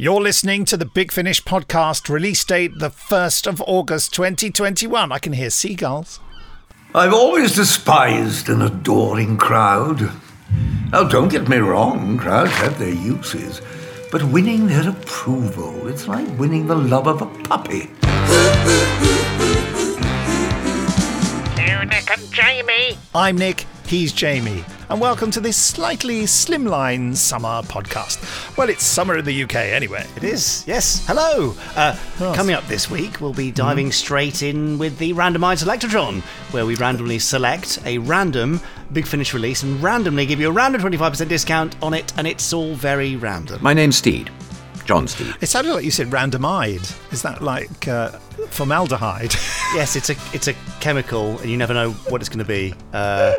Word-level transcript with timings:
You're 0.00 0.20
listening 0.20 0.64
to 0.66 0.76
the 0.76 0.84
Big 0.84 1.10
Finish 1.10 1.42
podcast, 1.42 2.08
release 2.08 2.44
date 2.44 2.78
the 2.78 2.88
1st 2.88 3.48
of 3.48 3.60
August 3.62 4.14
2021. 4.14 5.10
I 5.10 5.18
can 5.18 5.32
hear 5.32 5.50
seagulls. 5.50 6.20
I've 6.94 7.12
always 7.12 7.56
despised 7.56 8.48
an 8.48 8.62
adoring 8.62 9.36
crowd. 9.38 10.12
Now, 10.92 11.02
don't 11.02 11.26
get 11.26 11.48
me 11.48 11.56
wrong, 11.56 12.16
crowds 12.16 12.52
have 12.52 12.78
their 12.78 12.94
uses, 12.94 13.60
but 14.12 14.22
winning 14.22 14.68
their 14.68 14.88
approval, 14.88 15.88
it's 15.88 16.06
like 16.06 16.28
winning 16.38 16.68
the 16.68 16.76
love 16.76 17.08
of 17.08 17.20
a 17.20 17.26
puppy. 17.42 17.90
You, 21.60 21.84
Nick 21.86 22.08
and 22.08 22.32
Jamie. 22.32 22.96
I'm 23.16 23.36
Nick, 23.36 23.66
he's 23.88 24.12
Jamie, 24.12 24.64
and 24.90 25.00
welcome 25.00 25.30
to 25.30 25.40
this 25.40 25.56
slightly 25.56 26.22
slimline 26.24 27.16
summer 27.16 27.62
podcast. 27.62 28.56
Well, 28.56 28.68
it's 28.68 28.84
summer 28.84 29.16
in 29.16 29.24
the 29.24 29.42
UK 29.44 29.54
anyway. 29.56 30.06
It 30.14 30.24
is, 30.24 30.62
yes. 30.66 31.06
Hello. 31.06 31.54
Uh, 31.74 31.98
Coming 32.34 32.54
up 32.54 32.66
this 32.66 32.90
week, 32.90 33.20
we'll 33.20 33.32
be 33.32 33.50
diving 33.50 33.90
straight 33.90 34.42
in 34.42 34.76
with 34.76 34.98
the 34.98 35.14
randomized 35.14 35.64
selectatron, 35.64 36.20
where 36.52 36.66
we 36.66 36.74
randomly 36.76 37.18
select 37.18 37.78
a 37.86 37.96
random 37.98 38.60
Big 38.92 39.06
Finish 39.06 39.32
release 39.32 39.62
and 39.62 39.82
randomly 39.82 40.26
give 40.26 40.38
you 40.38 40.48
a 40.48 40.52
random 40.52 40.82
25% 40.82 41.26
discount 41.28 41.74
on 41.82 41.94
it, 41.94 42.12
and 42.18 42.26
it's 42.26 42.52
all 42.52 42.74
very 42.74 43.16
random. 43.16 43.62
My 43.62 43.72
name's 43.72 43.96
Steed. 43.96 44.30
John 44.84 45.08
Steed. 45.08 45.34
It 45.40 45.46
sounded 45.46 45.72
like 45.72 45.84
you 45.84 45.90
said 45.90 46.08
randomide. 46.08 47.12
Is 47.12 47.22
that 47.22 47.42
like 47.42 47.88
uh, 47.88 48.18
formaldehyde? 48.50 49.32
yes, 49.74 49.96
it's 49.96 50.10
a 50.10 50.16
it's 50.32 50.48
a 50.48 50.54
chemical, 50.80 51.38
and 51.40 51.50
you 51.50 51.56
never 51.56 51.74
know 51.74 51.92
what 52.08 52.20
it's 52.20 52.28
going 52.28 52.38
to 52.38 52.44
be. 52.44 52.74
Uh, 52.92 53.34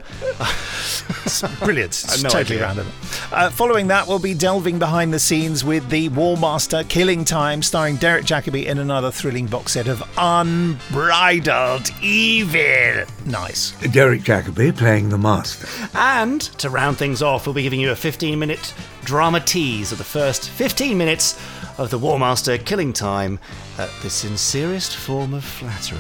Brilliant. 1.63 1.91
It's 1.91 2.23
no 2.23 2.30
totally 2.30 2.57
idea. 2.57 2.67
random. 2.67 2.88
Uh, 3.31 3.49
following 3.49 3.88
that, 3.88 4.07
we'll 4.07 4.20
be 4.20 4.34
delving 4.34 4.80
behind 4.80 5.13
the 5.13 5.20
scenes 5.20 5.63
with 5.63 5.88
the 5.90 6.09
War 6.09 6.38
Master 6.38 6.84
Killing 6.84 7.23
Time, 7.26 7.62
starring 7.62 7.95
Derek 7.98 8.26
Jacobi 8.26 8.66
in 8.66 8.77
another 8.80 9.12
thrilling 9.12 9.45
box 9.48 9.73
set 9.73 9.88
of 9.88 10.04
unbridled 10.18 11.90
evil. 12.02 13.05
Nice. 13.26 13.71
Derek 13.91 14.21
Jacobi 14.21 14.76
playing 14.76 15.09
the 15.09 15.18
master. 15.18 15.68
and 15.96 16.41
to 16.41 16.70
round 16.70 16.98
things 16.98 17.21
off, 17.21 17.46
we'll 17.46 17.54
be 17.54 17.63
giving 17.63 17.79
you 17.79 17.91
a 17.91 17.96
15 17.96 18.37
minute 18.37 18.74
drama 19.05 19.40
tease 19.40 19.91
of 19.91 19.98
the 19.98 20.04
first 20.04 20.49
15 20.49 20.98
minutes 20.98 21.40
of 21.80 21.90
the 21.90 21.98
War 21.98 22.20
Master 22.20 22.58
Killing 22.58 22.91
Time, 22.91 23.40
at 23.77 23.90
the 24.04 24.10
sincerest 24.10 24.96
form 24.98 25.34
of 25.34 25.44
flattery. 25.46 25.98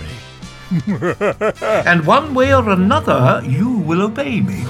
And 1.87 2.05
one 2.05 2.33
way 2.35 2.53
or 2.53 2.69
another, 2.69 3.41
you 3.47 3.69
will 3.69 4.01
obey 4.03 4.41
me. 4.41 4.65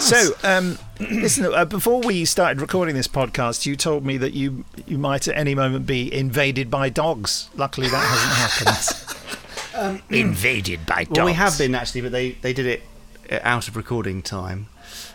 So, 0.00 0.32
um, 0.44 0.78
listen, 1.00 1.52
uh, 1.52 1.64
before 1.64 2.00
we 2.02 2.24
started 2.24 2.60
recording 2.60 2.94
this 2.94 3.08
podcast, 3.08 3.66
you 3.66 3.74
told 3.74 4.04
me 4.04 4.16
that 4.18 4.34
you 4.34 4.64
you 4.86 4.98
might 4.98 5.26
at 5.28 5.36
any 5.36 5.54
moment 5.54 5.86
be 5.86 6.12
invaded 6.12 6.70
by 6.70 6.88
dogs. 6.88 7.48
Luckily, 7.56 7.88
that 7.88 8.04
hasn't 8.06 8.66
happened. 9.74 10.02
Invaded 10.10 10.86
by 10.86 11.04
dogs. 11.04 11.16
Well, 11.16 11.26
we 11.26 11.32
have 11.32 11.58
been 11.58 11.74
actually, 11.74 12.02
but 12.02 12.12
they, 12.12 12.32
they 12.32 12.52
did 12.52 12.66
it 12.66 12.82
uh, 13.30 13.40
out 13.42 13.66
of 13.66 13.76
recording 13.76 14.22
time. 14.22 14.68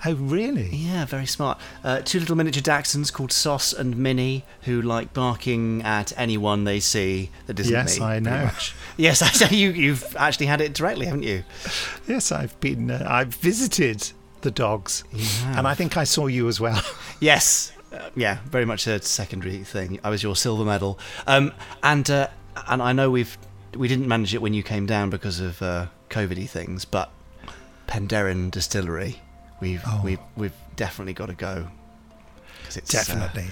Oh, 0.06 0.14
really? 0.16 0.70
Yeah, 0.74 1.06
very 1.06 1.26
smart. 1.26 1.60
Uh, 1.84 2.02
two 2.02 2.20
little 2.20 2.36
miniature 2.36 2.62
Dachshunds 2.62 3.12
called 3.12 3.32
Sauce 3.32 3.74
and 3.74 3.98
Minnie, 3.98 4.44
who 4.64 4.82
like 4.82 5.14
barking 5.14 5.82
at 5.84 6.12
anyone 6.18 6.64
they 6.64 6.80
see 6.80 7.30
that 7.48 7.60
isn't 7.60 7.74
Yes, 7.74 8.00
me. 8.00 8.06
I 8.06 8.20
know. 8.20 8.50
Yes, 8.98 9.22
I 9.44 9.46
know 9.46 9.52
you. 9.56 9.72
You've 9.72 10.16
actually 10.16 10.46
had 10.48 10.62
it 10.62 10.74
directly, 10.74 11.06
haven't 11.06 11.24
you? 11.24 11.44
Yes, 12.08 12.32
I've 12.32 12.60
been. 12.60 12.92
Uh, 12.92 13.06
I've 13.10 13.34
visited 13.36 14.12
the 14.42 14.52
dogs, 14.52 15.04
and 15.44 15.68
I 15.68 15.74
think 15.76 15.98
I 15.98 16.04
saw 16.06 16.28
you 16.28 16.48
as 16.48 16.60
well. 16.60 16.82
Yes. 17.22 17.74
Uh, 17.92 18.10
yeah, 18.16 18.38
very 18.46 18.64
much 18.64 18.88
a 18.88 19.02
secondary 19.02 19.58
thing. 19.66 20.00
I 20.06 20.10
was 20.10 20.24
your 20.24 20.36
silver 20.38 20.64
medal, 20.64 20.98
um, 21.28 21.52
and 21.84 22.10
uh, 22.10 22.28
and 22.68 22.82
I 22.82 22.94
know 22.94 23.10
we've 23.12 23.38
we 23.76 23.88
didn't 23.90 24.08
manage 24.08 24.34
it 24.34 24.42
when 24.42 24.54
you 24.54 24.64
came 24.64 24.86
down 24.86 25.10
because 25.10 25.42
of 25.42 25.62
uh, 25.62 25.88
COVIDy 26.10 26.48
things, 26.48 26.86
but 26.86 27.12
Penderyn 27.88 28.52
Distillery, 28.52 29.22
we've 29.60 29.84
we've 30.04 30.20
we've 30.36 30.54
definitely 30.76 31.14
got 31.14 31.28
to 31.28 31.36
go. 31.36 31.68
it's 32.66 32.78
uh, 32.78 32.82
Definitely. 32.86 33.48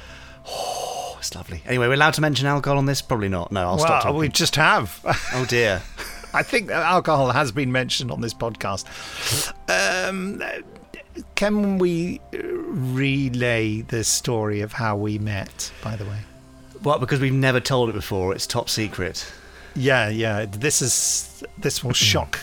oh, 0.47 1.15
it's 1.19 1.33
lovely. 1.35 1.61
Anyway, 1.65 1.87
we're 1.87 1.93
allowed 1.93 2.13
to 2.15 2.21
mention 2.21 2.47
alcohol 2.47 2.77
on 2.77 2.85
this? 2.85 3.01
Probably 3.01 3.29
not. 3.29 3.51
No, 3.51 3.61
I'll 3.61 3.77
stop 3.77 3.89
well, 3.89 4.01
talking. 4.01 4.19
we 4.19 4.29
just 4.29 4.55
have. 4.55 4.99
Oh 5.33 5.45
dear. 5.47 5.81
I 6.33 6.43
think 6.43 6.69
alcohol 6.69 7.31
has 7.31 7.51
been 7.51 7.71
mentioned 7.71 8.11
on 8.11 8.21
this 8.21 8.33
podcast. 8.33 8.85
Um, 9.69 10.41
can 11.35 11.77
we 11.77 12.19
uh, 12.33 12.37
relay 12.43 13.81
the 13.81 14.03
story 14.03 14.61
of 14.61 14.73
how 14.73 14.97
we 14.97 15.17
met? 15.17 15.71
By 15.83 15.95
the 15.95 16.05
way. 16.05 16.19
What? 16.83 16.99
Because 16.99 17.19
we've 17.19 17.33
never 17.33 17.59
told 17.59 17.89
it 17.89 17.93
before. 17.93 18.33
It's 18.35 18.45
top 18.45 18.69
secret. 18.69 19.25
Yeah, 19.75 20.09
yeah. 20.09 20.45
This 20.45 20.81
is 20.81 21.43
this 21.57 21.83
will 21.83 21.93
shock 22.11 22.39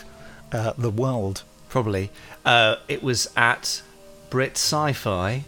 uh, 0.52 0.72
the 0.76 0.90
world. 0.90 1.42
Probably. 1.74 2.12
Uh, 2.44 2.76
it 2.86 3.02
was 3.02 3.28
at 3.36 3.82
Brit 4.30 4.52
Sci-Fi 4.52 5.42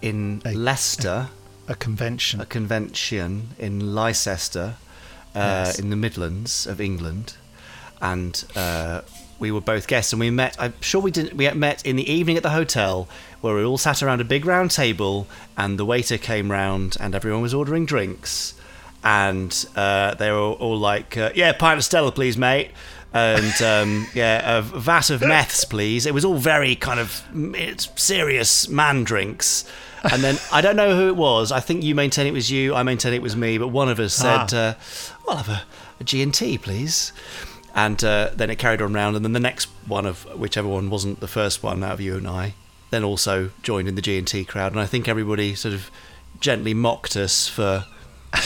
in 0.00 0.40
A- 0.46 0.54
Leicester. 0.54 1.28
A 1.68 1.74
convention. 1.74 2.40
a 2.40 2.46
convention 2.46 3.48
in 3.58 3.94
Leicester, 3.94 4.76
uh, 5.36 5.38
Yes. 5.66 5.78
in 5.78 5.90
the 5.90 5.94
Midlands 5.96 6.66
of 6.66 6.80
England, 6.80 7.34
and 8.00 8.42
uh, 8.56 9.02
we 9.38 9.52
were 9.52 9.60
both 9.60 9.86
guests. 9.86 10.12
And 10.14 10.18
we 10.20 10.30
met. 10.30 10.56
I'm 10.58 10.72
sure 10.80 11.00
we 11.02 11.10
didn't. 11.12 11.34
We 11.36 11.48
met 11.50 11.84
in 11.86 11.94
the 11.96 12.10
evening 12.10 12.38
at 12.38 12.42
the 12.42 12.50
hotel, 12.50 13.08
where 13.42 13.54
we 13.54 13.62
all 13.62 13.78
sat 13.78 14.02
around 14.02 14.20
a 14.22 14.24
big 14.24 14.46
round 14.46 14.70
table, 14.72 15.28
and 15.56 15.78
the 15.78 15.84
waiter 15.84 16.16
came 16.18 16.50
round, 16.50 16.96
and 16.98 17.14
everyone 17.14 17.42
was 17.42 17.52
ordering 17.54 17.84
drinks, 17.86 18.54
and 19.04 19.66
uh, 19.76 20.14
they 20.14 20.32
were 20.32 20.38
all 20.54 20.78
like, 20.78 21.16
uh, 21.16 21.30
"Yeah, 21.36 21.52
pint 21.52 21.78
of 21.78 21.84
Stella, 21.84 22.10
please, 22.10 22.36
mate." 22.38 22.70
And 23.12 23.60
um, 23.62 24.06
yeah, 24.14 24.58
a 24.58 24.62
vat 24.62 25.10
of 25.10 25.20
meths, 25.20 25.64
please. 25.64 26.06
It 26.06 26.14
was 26.14 26.24
all 26.24 26.36
very 26.36 26.76
kind 26.76 27.00
of 27.00 27.22
it's 27.34 27.88
serious 28.00 28.68
man 28.68 29.02
drinks. 29.04 29.64
And 30.12 30.22
then 30.22 30.38
I 30.52 30.60
don't 30.60 30.76
know 30.76 30.94
who 30.96 31.08
it 31.08 31.16
was. 31.16 31.50
I 31.52 31.60
think 31.60 31.82
you 31.82 31.94
maintain 31.94 32.26
it 32.26 32.32
was 32.32 32.50
you. 32.50 32.74
I 32.74 32.82
maintain 32.84 33.12
it 33.12 33.20
was 33.20 33.34
me. 33.36 33.58
But 33.58 33.68
one 33.68 33.88
of 33.88 33.98
us 34.00 34.14
said, 34.14 34.54
Ah. 34.54 34.56
uh, 34.56 34.74
"I'll 35.28 35.36
have 35.38 35.48
a, 35.48 35.62
a 35.98 36.04
G 36.04 36.22
and 36.22 36.32
T, 36.32 36.56
please." 36.56 37.12
And 37.74 38.02
uh, 38.02 38.30
then 38.34 38.48
it 38.50 38.56
carried 38.56 38.80
on 38.80 38.92
round. 38.92 39.16
And 39.16 39.24
then 39.24 39.32
the 39.32 39.40
next 39.40 39.66
one 39.86 40.06
of 40.06 40.24
whichever 40.38 40.68
one 40.68 40.88
wasn't 40.88 41.20
the 41.20 41.28
first 41.28 41.62
one 41.62 41.82
out 41.84 41.92
of 41.94 42.00
you 42.00 42.16
and 42.16 42.26
I, 42.26 42.54
then 42.90 43.04
also 43.04 43.50
joined 43.62 43.88
in 43.88 43.94
the 43.94 44.02
G 44.02 44.18
and 44.18 44.26
T 44.26 44.44
crowd. 44.44 44.72
And 44.72 44.80
I 44.80 44.86
think 44.86 45.06
everybody 45.08 45.54
sort 45.54 45.74
of 45.74 45.90
gently 46.40 46.74
mocked 46.74 47.16
us 47.16 47.46
for, 47.48 47.84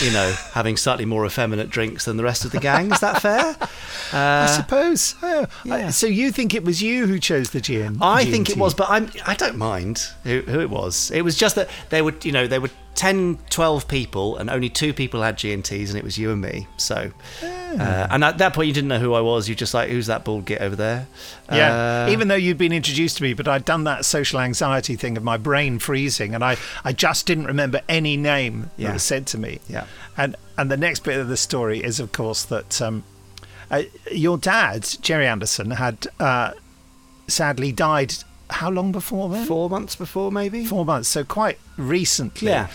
you 0.02 0.10
know, 0.10 0.34
having 0.52 0.76
slightly 0.76 1.04
more 1.04 1.26
effeminate 1.26 1.70
drinks 1.70 2.04
than 2.04 2.16
the 2.16 2.24
rest 2.24 2.44
of 2.44 2.52
the 2.52 2.60
gang. 2.60 2.90
Is 2.92 3.00
that 3.00 3.20
fair? 3.20 3.56
I 4.12 4.44
uh, 4.44 4.46
suppose. 4.46 5.14
Oh, 5.22 5.46
yeah. 5.64 5.90
so 5.90 6.06
you 6.06 6.32
think 6.32 6.54
it 6.54 6.64
was 6.64 6.82
you 6.82 7.06
who 7.06 7.18
chose 7.18 7.50
the 7.50 7.60
gin? 7.60 7.98
I 8.00 8.24
think 8.24 8.50
it 8.50 8.56
was, 8.56 8.74
but 8.74 8.88
I'm, 8.90 9.10
I 9.26 9.34
don't 9.34 9.56
mind 9.56 10.08
who, 10.24 10.40
who 10.42 10.60
it 10.60 10.70
was. 10.70 11.10
It 11.10 11.22
was 11.22 11.36
just 11.36 11.54
that 11.56 11.68
they 11.90 12.02
were, 12.02 12.14
you 12.22 12.32
know, 12.32 12.46
they 12.46 12.58
were 12.58 12.70
10, 12.94 13.38
12 13.50 13.88
people, 13.88 14.36
and 14.36 14.48
only 14.48 14.68
two 14.68 14.92
people 14.92 15.22
had 15.22 15.36
G&Ts, 15.36 15.94
it 15.94 16.04
was 16.04 16.16
you 16.16 16.30
and 16.30 16.40
me. 16.40 16.68
So, 16.76 17.10
uh, 17.42 18.06
and 18.10 18.22
at 18.22 18.38
that 18.38 18.54
point, 18.54 18.68
you 18.68 18.72
didn't 18.72 18.88
know 18.88 19.00
who 19.00 19.14
I 19.14 19.20
was. 19.20 19.48
You're 19.48 19.56
just 19.56 19.74
like, 19.74 19.90
who's 19.90 20.06
that 20.06 20.24
bald 20.24 20.44
git 20.44 20.60
over 20.60 20.76
there? 20.76 21.08
Yeah, 21.52 22.04
Uh, 22.06 22.10
even 22.10 22.28
though 22.28 22.34
you'd 22.36 22.56
been 22.58 22.72
introduced 22.72 23.16
to 23.16 23.22
me, 23.24 23.34
but 23.34 23.48
I'd 23.48 23.64
done 23.64 23.84
that 23.84 24.04
social 24.04 24.38
anxiety 24.38 24.94
thing 24.94 25.16
of 25.16 25.24
my 25.24 25.36
brain 25.36 25.78
freezing, 25.80 26.34
and 26.34 26.44
I, 26.44 26.56
I 26.84 26.92
just 26.92 27.26
didn't 27.26 27.46
remember 27.46 27.80
any 27.88 28.16
name 28.16 28.70
that 28.78 28.92
was 28.92 29.02
said 29.02 29.26
to 29.28 29.38
me. 29.38 29.58
Yeah. 29.68 29.86
and 30.16 30.36
and 30.56 30.70
the 30.70 30.76
next 30.76 31.00
bit 31.02 31.18
of 31.18 31.26
the 31.26 31.36
story 31.36 31.82
is, 31.82 31.98
of 31.98 32.12
course, 32.12 32.44
that 32.44 32.80
um, 32.80 33.02
uh, 33.72 33.82
your 34.12 34.38
dad, 34.38 34.86
Gerry 35.00 35.26
Anderson, 35.26 35.72
had 35.72 36.06
uh, 36.20 36.52
sadly 37.26 37.72
died. 37.72 38.14
How 38.54 38.70
long 38.70 38.92
before 38.92 39.28
then? 39.28 39.46
four 39.46 39.68
months 39.68 39.96
before, 39.96 40.30
maybe. 40.32 40.64
Four 40.64 40.84
months, 40.84 41.08
so 41.08 41.24
quite 41.24 41.58
recently. 41.76 42.48
Yeah. 42.48 42.68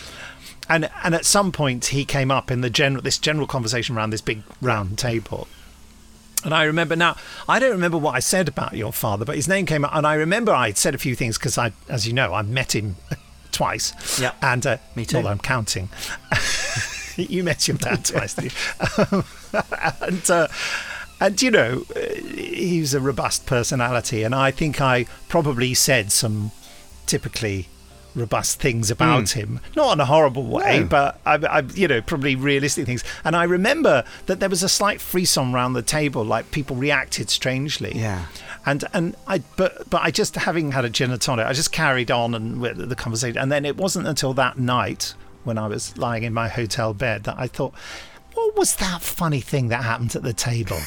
And 0.68 0.90
and 1.04 1.16
at 1.16 1.26
some 1.26 1.52
point 1.52 1.88
he 1.88 2.06
came 2.06 2.30
up 2.32 2.52
in 2.52 2.62
the 2.62 2.70
general 2.70 3.02
this 3.02 3.18
general 3.18 3.48
conversation 3.48 3.96
around 3.98 4.12
this 4.12 4.22
big 4.22 4.44
round 4.62 4.98
table. 4.98 5.48
And 6.46 6.54
I 6.54 6.64
remember 6.64 6.96
now, 6.96 7.18
I 7.50 7.60
don't 7.60 7.72
remember 7.72 7.98
what 7.98 8.16
I 8.16 8.20
said 8.20 8.48
about 8.48 8.74
your 8.74 8.94
father, 8.94 9.26
but 9.26 9.36
his 9.36 9.48
name 9.48 9.66
came 9.66 9.84
up, 9.84 9.94
and 9.94 10.08
I 10.08 10.14
remember 10.14 10.54
I 10.54 10.72
said 10.72 10.96
a 10.96 10.98
few 10.98 11.14
things 11.16 11.38
because 11.38 11.58
I, 11.58 11.74
as 11.90 12.08
you 12.08 12.14
know, 12.14 12.34
I 12.34 12.44
met 12.44 12.74
him 12.74 12.96
twice. 13.52 13.94
Yeah. 14.22 14.32
and 14.42 14.66
uh, 14.66 14.78
Me 14.96 15.06
too. 15.06 15.18
Well, 15.18 15.28
I'm 15.28 15.40
counting. 15.40 15.90
you 17.18 17.44
met 17.44 17.68
your 17.68 17.76
dad 17.86 18.06
twice, 18.06 18.36
did 18.36 18.54
you? 18.54 19.24
and 20.02 20.32
uh, 20.32 20.48
and 21.20 21.42
you 21.42 21.52
know, 21.52 21.86
uh, 21.96 22.00
he's 22.00 22.94
a 22.94 23.00
robust 23.00 23.46
personality, 23.46 24.24
and 24.24 24.34
I 24.34 24.52
think 24.52 24.82
I 24.82 25.06
probably 25.28 25.74
said 25.74 26.12
some 26.12 26.52
typically 27.06 27.68
robust 28.16 28.60
things 28.60 28.90
about 28.92 29.32
hmm. 29.32 29.40
him, 29.40 29.60
not 29.76 29.94
in 29.94 30.00
a 30.00 30.06
horrible 30.06 30.46
way. 30.46 30.82
No. 30.82 30.88
but 30.88 31.20
I, 31.26 31.36
I, 31.36 31.60
you 31.74 31.88
know, 31.88 32.02
probably 32.02 32.36
realistic 32.36 32.86
things. 32.86 33.04
And 33.24 33.36
I 33.36 33.44
remember 33.44 34.04
that 34.26 34.40
there 34.40 34.50
was 34.50 34.64
a 34.64 34.70
slight 34.70 35.02
frisson 35.02 35.54
around 35.54 35.74
the 35.74 35.82
table, 35.82 36.24
like 36.24 36.52
people 36.52 36.76
reacted 36.76 37.30
strangely. 37.30 37.94
Yeah. 37.96 38.26
And 38.66 38.84
and 38.94 39.16
I 39.28 39.40
but 39.58 39.90
but 39.90 40.02
I 40.02 40.12
just 40.12 40.36
having 40.36 40.72
had 40.72 40.86
a 40.86 40.90
gin 40.90 41.12
and 41.12 41.22
tonic, 41.22 41.46
I 41.46 41.54
just 41.54 41.72
carried 41.72 42.12
on 42.12 42.36
and 42.36 42.60
with 42.60 42.90
the 42.90 42.96
conversation, 42.96 43.38
and 43.38 43.52
then 43.52 43.66
it 43.66 43.78
wasn't 43.78 44.08
until 44.08 44.34
that 44.34 44.58
night 44.58 45.14
when 45.44 45.58
I 45.58 45.68
was 45.68 45.98
lying 45.98 46.24
in 46.24 46.34
my 46.34 46.50
hotel 46.50 46.94
bed 46.94 47.24
that 47.24 47.36
I 47.38 47.48
thought, 47.48 47.74
what 48.34 48.56
was 48.56 48.76
that 48.78 49.02
funny 49.02 49.42
thing 49.42 49.70
that 49.70 49.84
happened 49.84 50.16
at 50.16 50.24
the 50.24 50.34
table? 50.34 50.80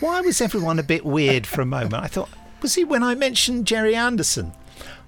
Why 0.00 0.20
was 0.20 0.40
everyone 0.40 0.78
a 0.78 0.82
bit 0.82 1.04
weird 1.04 1.46
for 1.46 1.62
a 1.62 1.66
moment? 1.66 1.94
I 1.94 2.06
thought, 2.06 2.28
was 2.62 2.76
it 2.76 2.88
when 2.88 3.02
I 3.02 3.14
mentioned 3.14 3.66
Gerry 3.66 3.94
Anderson? 3.94 4.52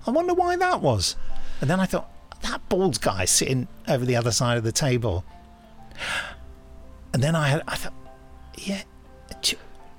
I 0.06 0.10
wonder 0.10 0.34
why 0.34 0.56
that 0.56 0.80
was. 0.80 1.16
And 1.60 1.68
then 1.68 1.80
I 1.80 1.86
thought, 1.86 2.10
that 2.42 2.66
bald 2.68 3.00
guy 3.00 3.24
sitting 3.24 3.68
over 3.88 4.04
the 4.04 4.16
other 4.16 4.30
side 4.30 4.58
of 4.58 4.64
the 4.64 4.72
table. 4.72 5.24
And 7.12 7.22
then 7.22 7.34
I, 7.34 7.48
had, 7.48 7.62
I 7.66 7.74
thought, 7.74 7.94
yeah, 8.56 8.82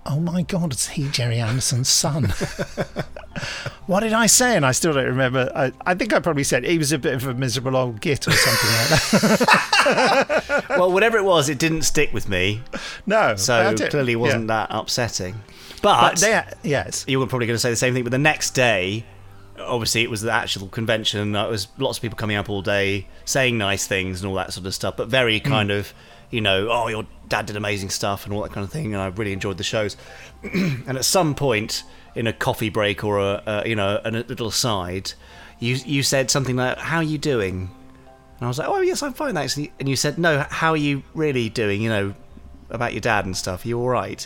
oh 0.06 0.20
my 0.20 0.42
God, 0.44 0.72
it's 0.74 0.90
he 0.90 1.10
Gerry 1.10 1.40
Anderson's 1.40 1.90
son? 1.90 2.26
what 3.86 4.02
did 4.02 4.14
I 4.14 4.26
say? 4.28 4.56
And 4.56 4.66
I 4.66 4.72
still 4.72 4.94
don't 4.94 5.06
remember. 5.06 5.52
I, 5.56 5.72
I 5.86 5.94
think 5.96 6.14
I 6.14 6.20
probably 6.20 6.44
said 6.44 6.64
he 6.64 6.78
was 6.78 6.92
a 6.92 6.98
bit 6.98 7.14
of 7.14 7.28
a 7.28 7.34
miserable 7.34 7.76
old 7.76 8.02
git 8.02 8.28
or 8.28 8.32
something 8.32 8.70
like 8.70 9.30
that. 9.40 10.66
well, 10.70 10.92
whatever 10.92 11.18
it 11.18 11.24
was, 11.24 11.50
it 11.50 11.60
didn't 11.60 11.84
stick 11.84 12.14
with 12.14 12.28
me. 12.30 12.62
No, 13.06 13.36
So 13.36 13.76
clearly 13.90 14.16
wasn't 14.16 14.44
yeah. 14.44 14.68
that 14.68 14.68
upsetting. 14.72 15.42
But 15.82 16.12
But, 16.16 16.20
they, 16.20 16.44
yes, 16.64 17.06
you 17.08 17.20
were 17.20 17.28
probably 17.28 17.48
going 17.48 17.56
to 17.56 17.62
say 17.62 17.70
the 17.70 17.76
same 17.76 17.94
thing. 17.94 18.04
But 18.04 18.12
the 18.12 18.18
next 18.18 18.52
day, 18.52 19.06
obviously, 19.60 20.02
it 20.04 20.10
was 20.10 20.22
the 20.22 20.32
actual 20.32 20.68
convention. 20.68 21.36
Uh, 21.36 21.48
it 21.48 21.52
was 21.52 21.68
lots 21.78 21.98
of 21.98 22.02
people 22.02 22.18
coming 22.18 22.36
up 22.36 22.50
all 22.50 22.62
day, 22.62 23.08
saying 23.26 23.58
nice 23.58 23.88
things 23.88 24.22
and 24.22 24.30
all 24.30 24.36
that 24.36 24.54
sort 24.54 24.66
of 24.66 24.74
stuff. 24.74 24.98
But 24.98 25.08
very 25.08 25.40
mm. 25.40 25.46
kind 25.46 25.72
of, 25.72 25.94
you 26.30 26.42
know, 26.42 26.70
oh, 26.70 26.88
your 26.88 27.06
dad 27.28 27.46
did 27.46 27.56
amazing 27.56 27.90
stuff 27.90 28.26
and 28.26 28.34
all 28.34 28.42
that 28.44 28.52
kind 28.52 28.64
of 28.64 28.72
thing. 28.72 28.94
And 28.94 29.02
I 29.02 29.08
really 29.08 29.34
enjoyed 29.34 29.58
the 29.58 29.64
shows. 29.64 29.98
and 30.44 30.98
at 30.98 31.06
some 31.06 31.36
point 31.36 31.84
in 32.16 32.28
a 32.28 32.34
coffee 32.34 32.70
break 32.70 33.04
or 33.04 33.20
a, 33.20 33.44
a 33.46 33.70
you 33.70 33.76
know 33.76 34.00
a 34.04 34.12
little 34.12 34.48
aside, 34.48 35.14
you 35.60 35.76
you 35.86 36.04
said 36.04 36.32
something 36.32 36.56
like, 36.56 36.78
"How 36.78 36.98
are 36.98 37.04
you 37.04 37.18
doing?" 37.18 37.70
And 38.38 38.46
I 38.46 38.48
was 38.48 38.60
like, 38.60 38.68
"Oh 38.68 38.82
yes, 38.82 39.04
I'm 39.04 39.14
fine, 39.14 39.34
thanks." 39.34 39.58
And 39.58 39.90
you- 39.90 39.96
said, 39.96 40.18
"No, 40.18 40.46
how 40.50 40.72
are 40.72 40.78
you 40.78 41.04
really 41.14 41.50
doing?" 41.50 41.82
You 41.82 41.90
know, 41.90 42.14
about 42.70 42.94
your 42.94 43.02
dad 43.02 43.26
and 43.26 43.36
stuff. 43.36 43.66
Are 43.66 43.68
you 43.68 43.80
all 43.80 43.90
right? 43.90 44.26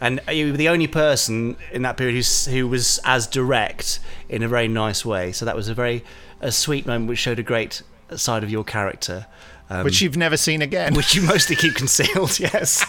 And 0.00 0.20
you 0.30 0.50
were 0.50 0.56
the 0.56 0.68
only 0.68 0.88
person 0.88 1.56
in 1.72 1.82
that 1.82 1.96
period 1.96 2.14
who's, 2.14 2.46
who 2.46 2.66
was 2.68 3.00
as 3.04 3.26
direct 3.26 4.00
in 4.28 4.42
a 4.42 4.48
very 4.48 4.68
nice 4.68 5.04
way. 5.04 5.32
So 5.32 5.44
that 5.44 5.54
was 5.56 5.68
a 5.68 5.74
very 5.74 6.04
a 6.40 6.50
sweet 6.50 6.84
moment, 6.84 7.08
which 7.08 7.20
showed 7.20 7.38
a 7.38 7.42
great 7.44 7.82
side 8.16 8.42
of 8.42 8.50
your 8.50 8.64
character, 8.64 9.26
um, 9.70 9.84
which 9.84 10.00
you've 10.02 10.16
never 10.16 10.36
seen 10.36 10.62
again. 10.62 10.94
which 10.96 11.14
you 11.14 11.22
mostly 11.22 11.56
keep 11.56 11.74
concealed. 11.74 12.38
Yes, 12.38 12.84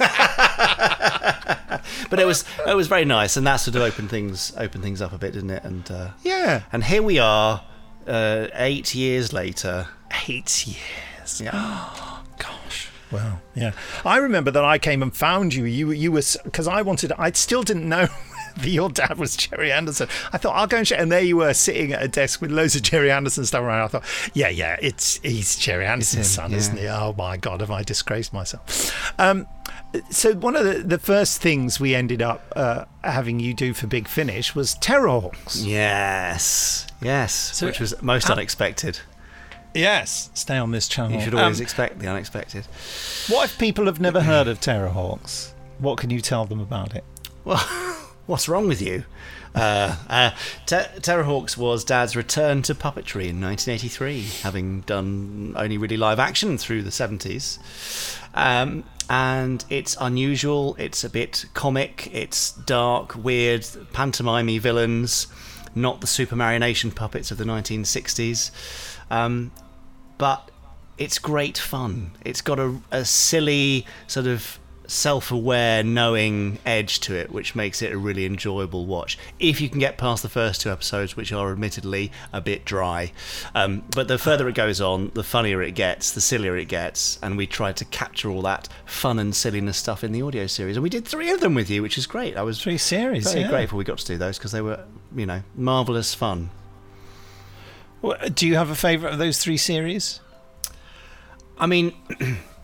but 2.09 2.19
it 2.19 2.25
was 2.25 2.43
it 2.67 2.75
was 2.75 2.87
very 2.87 3.05
nice, 3.05 3.37
and 3.37 3.45
that 3.47 3.57
sort 3.57 3.75
of 3.75 3.81
opened 3.81 4.09
things 4.09 4.53
opened 4.57 4.83
things 4.83 5.01
up 5.01 5.13
a 5.13 5.17
bit, 5.17 5.33
didn't 5.33 5.51
it? 5.51 5.63
And 5.63 5.89
uh, 5.91 6.09
yeah, 6.23 6.63
and 6.71 6.83
here 6.83 7.01
we 7.01 7.19
are, 7.19 7.63
uh, 8.07 8.47
eight 8.55 8.93
years 8.95 9.33
later. 9.33 9.87
eight 10.27 10.67
years. 10.67 11.41
Yeah. 11.41 11.51
Gosh. 12.37 12.89
Well, 13.11 13.41
yeah. 13.55 13.71
I 14.03 14.17
remember 14.17 14.51
that 14.51 14.65
I 14.65 14.77
came 14.77 15.01
and 15.01 15.15
found 15.15 15.53
you. 15.53 15.65
You, 15.65 15.91
you 15.91 16.11
were 16.11 16.21
because 16.43 16.67
I 16.67 16.81
wanted. 16.81 17.11
I 17.17 17.31
still 17.31 17.63
didn't 17.63 17.87
know 17.87 18.07
your 18.63 18.89
dad 18.89 19.17
was 19.17 19.35
Gerry 19.35 19.71
Anderson. 19.71 20.07
I 20.31 20.37
thought 20.37 20.55
I'll 20.55 20.67
go 20.67 20.77
and 20.77 20.85
check, 20.87 20.99
and 20.99 21.11
there 21.11 21.21
you 21.21 21.37
were 21.37 21.53
sitting 21.53 21.93
at 21.93 22.01
a 22.03 22.07
desk 22.07 22.41
with 22.41 22.51
loads 22.51 22.75
of 22.75 22.83
Gerry 22.83 23.11
Anderson 23.11 23.45
stuff 23.45 23.61
around. 23.61 23.81
I 23.83 23.87
thought, 23.87 24.31
yeah, 24.33 24.49
yeah, 24.49 24.77
it's 24.81 25.17
he's 25.17 25.55
Gerry 25.55 25.85
Anderson's 25.85 26.27
son, 26.27 26.51
yeah. 26.51 26.57
isn't 26.57 26.77
he? 26.77 26.87
Oh 26.87 27.13
my 27.17 27.37
God, 27.37 27.61
have 27.61 27.71
I 27.71 27.83
disgraced 27.83 28.33
myself? 28.33 29.03
Um, 29.19 29.47
so 30.09 30.33
one 30.33 30.55
of 30.55 30.65
the, 30.65 30.79
the 30.79 30.99
first 30.99 31.41
things 31.41 31.79
we 31.79 31.95
ended 31.95 32.21
up 32.21 32.51
uh, 32.55 32.85
having 33.03 33.39
you 33.39 33.53
do 33.53 33.73
for 33.73 33.87
Big 33.87 34.07
Finish 34.07 34.55
was 34.55 34.75
Terrahawks. 34.75 35.63
Yes, 35.65 36.87
yes, 37.01 37.61
which 37.61 37.79
was 37.79 38.01
most 38.01 38.29
unexpected. 38.29 38.99
Yes, 39.73 40.29
stay 40.33 40.57
on 40.57 40.71
this 40.71 40.87
channel. 40.87 41.11
You 41.17 41.21
should 41.21 41.33
always 41.35 41.59
Um, 41.59 41.63
expect 41.63 41.99
the 41.99 42.07
unexpected. 42.07 42.65
What 43.27 43.49
if 43.49 43.57
people 43.57 43.85
have 43.87 43.99
never 43.99 44.21
heard 44.21 44.47
of 44.47 44.61
Terrahawks? 44.61 45.51
What 45.79 45.97
can 45.97 46.09
you 46.09 46.21
tell 46.21 46.45
them 46.45 46.59
about 46.61 46.95
it? 46.95 47.03
Well, 47.43 47.63
what's 48.25 48.47
wrong 48.47 48.67
with 48.67 48.81
you? 48.81 49.03
Uh, 49.53 49.95
uh, 50.09 50.31
Ter- 50.65 50.89
Terrahawks 50.99 51.55
was 51.55 51.85
Dad's 51.85 52.15
return 52.15 52.61
to 52.63 52.75
puppetry 52.75 53.27
in 53.27 53.39
1983, 53.39 54.21
having 54.41 54.81
done 54.81 55.53
only 55.55 55.77
really 55.77 55.97
live 55.97 56.19
action 56.19 56.57
through 56.57 56.83
the 56.83 56.89
70s. 56.89 57.59
Um, 58.33 58.83
and 59.09 59.63
it's 59.69 59.95
unusual, 59.99 60.75
it's 60.77 61.03
a 61.03 61.09
bit 61.09 61.45
comic, 61.53 62.09
it's 62.13 62.51
dark, 62.51 63.15
weird, 63.15 63.61
pantomimey 63.93 64.59
villains, 64.59 65.27
not 65.73 66.01
the 66.01 66.07
Supermarionation 66.07 66.93
puppets 66.93 67.31
of 67.31 67.37
the 67.37 67.45
1960s. 67.45 68.51
Um, 69.09 69.51
but 70.17 70.49
it's 70.97 71.19
great 71.19 71.57
fun. 71.57 72.11
It's 72.25 72.41
got 72.41 72.59
a, 72.59 72.77
a 72.91 73.05
silly, 73.05 73.85
sort 74.07 74.27
of 74.27 74.59
self 74.87 75.31
aware, 75.31 75.83
knowing 75.83 76.59
edge 76.65 76.99
to 77.01 77.15
it, 77.15 77.31
which 77.31 77.55
makes 77.55 77.81
it 77.81 77.91
a 77.91 77.97
really 77.97 78.25
enjoyable 78.25 78.85
watch. 78.85 79.17
If 79.39 79.61
you 79.61 79.69
can 79.69 79.79
get 79.79 79.97
past 79.97 80.23
the 80.23 80.29
first 80.29 80.61
two 80.61 80.71
episodes, 80.71 81.15
which 81.15 81.31
are 81.31 81.51
admittedly 81.51 82.11
a 82.33 82.41
bit 82.41 82.65
dry. 82.65 83.11
Um, 83.53 83.83
but 83.95 84.07
the 84.07 84.17
further 84.17 84.47
it 84.49 84.55
goes 84.55 84.81
on, 84.81 85.11
the 85.13 85.23
funnier 85.23 85.61
it 85.61 85.71
gets, 85.71 86.11
the 86.11 86.21
sillier 86.21 86.57
it 86.57 86.67
gets. 86.67 87.19
And 87.21 87.37
we 87.37 87.47
tried 87.47 87.77
to 87.77 87.85
capture 87.85 88.29
all 88.29 88.41
that 88.43 88.67
fun 88.85 89.19
and 89.19 89.35
silliness 89.35 89.77
stuff 89.77 90.03
in 90.03 90.11
the 90.11 90.21
audio 90.21 90.47
series. 90.47 90.75
And 90.75 90.83
we 90.83 90.89
did 90.89 91.05
three 91.05 91.29
of 91.31 91.39
them 91.39 91.53
with 91.53 91.69
you, 91.69 91.81
which 91.81 91.97
is 91.97 92.07
great. 92.07 92.35
I 92.35 92.41
was 92.41 92.61
Three 92.61 92.77
series, 92.79 93.31
very 93.31 93.41
yeah. 93.41 93.49
grateful 93.49 93.77
we 93.77 93.83
got 93.83 93.99
to 93.99 94.05
do 94.05 94.17
those 94.17 94.37
because 94.39 94.51
they 94.51 94.61
were, 94.61 94.83
you 95.15 95.25
know, 95.27 95.43
marvellous 95.55 96.15
fun. 96.15 96.49
Well, 98.01 98.17
Do 98.33 98.47
you 98.47 98.55
have 98.55 98.69
a 98.69 98.75
favourite 98.75 99.13
of 99.13 99.19
those 99.19 99.37
three 99.37 99.57
series? 99.57 100.19
I 101.59 101.67
mean, 101.67 101.93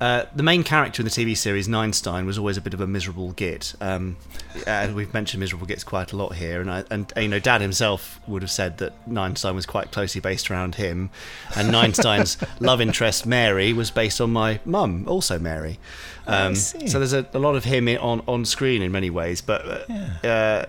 uh, 0.00 0.26
the 0.34 0.44
main 0.44 0.62
character 0.62 1.02
in 1.02 1.04
the 1.04 1.10
TV 1.10 1.36
series, 1.36 1.66
Ninestein, 1.66 2.24
was 2.24 2.38
always 2.38 2.56
a 2.56 2.60
bit 2.60 2.72
of 2.72 2.80
a 2.80 2.86
miserable 2.86 3.32
git. 3.32 3.74
Um, 3.80 4.16
and 4.64 4.94
we've 4.94 5.12
mentioned 5.12 5.40
miserable 5.40 5.66
gits 5.66 5.82
quite 5.82 6.12
a 6.12 6.16
lot 6.16 6.34
here, 6.34 6.60
and 6.60 6.70
I, 6.70 6.84
and 6.88 7.12
uh, 7.16 7.20
you 7.20 7.28
know, 7.28 7.40
Dad 7.40 7.60
himself 7.60 8.20
would 8.28 8.42
have 8.42 8.50
said 8.50 8.78
that 8.78 8.92
Ninestein 9.08 9.56
was 9.56 9.66
quite 9.66 9.90
closely 9.90 10.20
based 10.20 10.50
around 10.50 10.76
him, 10.76 11.10
and 11.56 11.68
Ninestein's 11.74 12.36
love 12.60 12.80
interest 12.80 13.26
Mary 13.26 13.72
was 13.72 13.90
based 13.90 14.20
on 14.20 14.32
my 14.32 14.60
mum, 14.64 15.04
also 15.08 15.38
Mary. 15.38 15.80
Um, 16.28 16.54
so 16.54 16.98
there's 16.98 17.14
a, 17.14 17.26
a 17.32 17.38
lot 17.38 17.56
of 17.56 17.64
him 17.64 17.88
in, 17.88 17.98
on 17.98 18.22
on 18.28 18.44
screen 18.44 18.82
in 18.82 18.92
many 18.92 19.10
ways, 19.10 19.40
but. 19.40 19.90
Uh, 19.90 20.26
uh, 20.26 20.66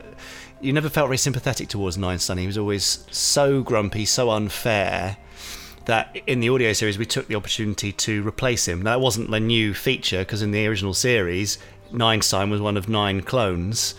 you 0.61 0.73
never 0.73 0.89
felt 0.89 1.07
very 1.07 1.17
sympathetic 1.17 1.69
towards 1.69 1.95
Ninestein. 1.95 2.37
He 2.37 2.45
was 2.45 2.57
always 2.57 3.05
so 3.11 3.63
grumpy, 3.63 4.03
so 4.03 4.29
unfair 4.29 5.15
that 5.89 6.15
in 6.27 6.39
the 6.39 6.49
audio 6.49 6.71
series 6.71 6.99
we 6.99 7.05
took 7.05 7.27
the 7.27 7.35
opportunity 7.35 7.91
to 7.91 8.25
replace 8.25 8.67
him. 8.67 8.83
Now, 8.83 8.91
that 8.91 9.01
wasn't 9.01 9.33
a 9.33 9.39
new 9.39 9.73
feature 9.73 10.19
because 10.19 10.41
in 10.43 10.51
the 10.51 10.67
original 10.67 10.93
series, 10.93 11.57
Ninestein 11.91 12.51
was 12.51 12.61
one 12.61 12.77
of 12.77 12.87
nine 12.87 13.21
clones, 13.21 13.95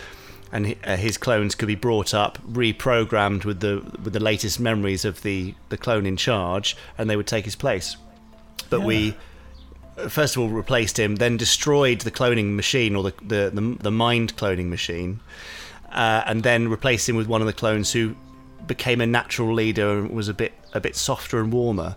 and 0.53 0.75
uh, 0.85 0.95
his 0.95 1.17
clones 1.17 1.53
could 1.53 1.67
be 1.67 1.75
brought 1.75 2.13
up, 2.13 2.37
reprogrammed 2.49 3.43
with 3.43 3.59
the 3.59 3.83
with 4.03 4.13
the 4.13 4.21
latest 4.21 4.59
memories 4.59 5.03
of 5.03 5.21
the 5.21 5.53
the 5.67 5.77
clone 5.77 6.05
in 6.05 6.15
charge, 6.15 6.77
and 6.97 7.09
they 7.09 7.17
would 7.17 7.27
take 7.27 7.43
his 7.43 7.57
place. 7.57 7.97
But 8.69 8.81
we 8.81 9.13
uh, 9.97 10.07
first 10.07 10.37
of 10.37 10.41
all 10.41 10.49
replaced 10.49 10.97
him, 10.97 11.17
then 11.17 11.35
destroyed 11.35 12.01
the 12.01 12.11
cloning 12.11 12.55
machine 12.55 12.95
or 12.95 13.03
the 13.03 13.13
the 13.21 13.51
the, 13.53 13.77
the 13.81 13.91
mind 13.91 14.37
cloning 14.37 14.69
machine, 14.69 15.19
uh, 15.91 16.23
and 16.25 16.43
then 16.43 16.69
replaced 16.69 17.09
him 17.09 17.17
with 17.17 17.27
one 17.27 17.41
of 17.41 17.47
the 17.47 17.53
clones 17.53 17.91
who 17.91 18.15
became 18.67 19.01
a 19.01 19.07
natural 19.07 19.53
leader 19.53 19.99
and 19.99 20.11
was 20.11 20.27
a 20.27 20.33
bit 20.33 20.53
a 20.73 20.79
bit 20.79 20.95
softer 20.95 21.39
and 21.39 21.51
warmer. 21.51 21.95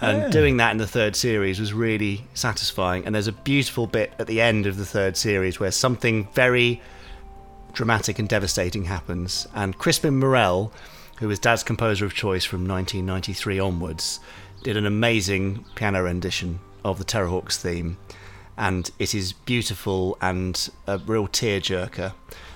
And 0.00 0.32
doing 0.32 0.58
that 0.58 0.72
in 0.72 0.78
the 0.78 0.86
third 0.86 1.16
series 1.16 1.58
was 1.58 1.72
really 1.72 2.24
satisfying. 2.34 3.06
And 3.06 3.14
there's 3.14 3.28
a 3.28 3.32
beautiful 3.32 3.86
bit 3.86 4.12
at 4.18 4.26
the 4.26 4.40
end 4.40 4.66
of 4.66 4.76
the 4.76 4.84
third 4.84 5.16
series 5.16 5.58
where 5.58 5.70
something 5.70 6.28
very 6.34 6.82
dramatic 7.72 8.18
and 8.18 8.28
devastating 8.28 8.84
happens. 8.84 9.48
And 9.54 9.78
Crispin 9.78 10.20
Merrell, 10.20 10.72
who 11.20 11.28
was 11.28 11.38
Dad's 11.38 11.62
composer 11.62 12.04
of 12.04 12.12
choice 12.12 12.44
from 12.44 12.68
1993 12.68 13.58
onwards, 13.58 14.20
did 14.62 14.76
an 14.76 14.86
amazing 14.86 15.64
piano 15.74 16.02
rendition 16.02 16.60
of 16.84 16.98
the 16.98 17.04
Terrahawks 17.04 17.56
theme. 17.56 17.96
And 18.56 18.90
it 18.98 19.14
is 19.14 19.32
beautiful 19.32 20.16
and 20.20 20.68
a 20.86 20.98
real 20.98 21.26
tearjerker. 21.26 22.12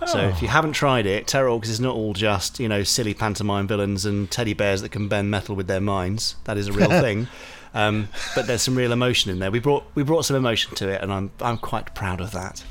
So 0.07 0.19
if 0.21 0.41
you 0.41 0.49
haven't 0.49 0.75
tried 0.75 1.07
it, 1.07 1.27
Terrahawks 1.27 1.69
is 1.69 1.81
not 1.81 1.97
all 1.97 2.13
just 2.13 2.61
you 2.61 2.69
know 2.69 2.85
silly 2.85 3.15
pantomime 3.15 3.67
villains 3.67 4.05
and 4.05 4.31
teddy 4.31 4.55
bears 4.55 4.81
that 4.83 4.91
can 4.91 5.09
bend 5.09 5.31
metal 5.31 5.57
with 5.57 5.67
their 5.67 5.81
minds. 5.81 6.37
That 6.45 6.57
is 6.57 6.69
a 6.69 6.73
real 6.73 6.89
thing. 7.01 7.27
Um, 7.75 8.09
but 8.35 8.47
there's 8.47 8.63
some 8.63 8.77
real 8.77 8.93
emotion 8.93 9.31
in 9.31 9.39
there. 9.41 9.51
We 9.51 9.59
brought 9.59 9.85
we 9.95 10.03
brought 10.03 10.25
some 10.25 10.37
emotion 10.37 10.75
to 10.77 10.89
it, 10.89 11.03
and 11.03 11.13
I'm 11.13 11.31
I'm 11.41 11.59
quite 11.59 11.95
proud 11.95 12.21
of 12.21 12.31
that. 12.31 12.65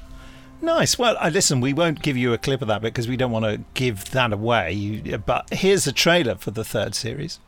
Nice. 0.62 0.98
Well, 0.98 1.16
I 1.20 1.30
listen. 1.30 1.62
We 1.62 1.74
won't 1.74 2.02
give 2.02 2.18
you 2.18 2.34
a 2.34 2.38
clip 2.38 2.62
of 2.62 2.68
that 2.70 2.82
because 2.82 3.08
we 3.08 3.18
don't 3.18 3.32
want 3.32 3.46
to 3.46 3.62
give 3.74 4.12
that 4.12 4.34
away. 4.34 4.72
You, 4.72 5.18
but 5.18 5.54
here's 5.54 5.86
a 5.86 5.92
trailer 5.92 6.36
for 6.36 6.52
the 6.52 6.64
third 6.64 6.96
series. 6.96 7.40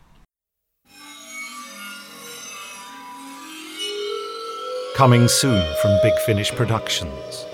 Coming 4.99 5.29
soon 5.29 5.63
from 5.81 5.97
Big 6.03 6.13
Finish 6.25 6.51
Productions. 6.51 7.45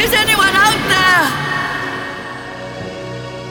Is 0.00 0.14
anyone 0.14 0.54
out 0.54 0.80
there? 0.88 1.28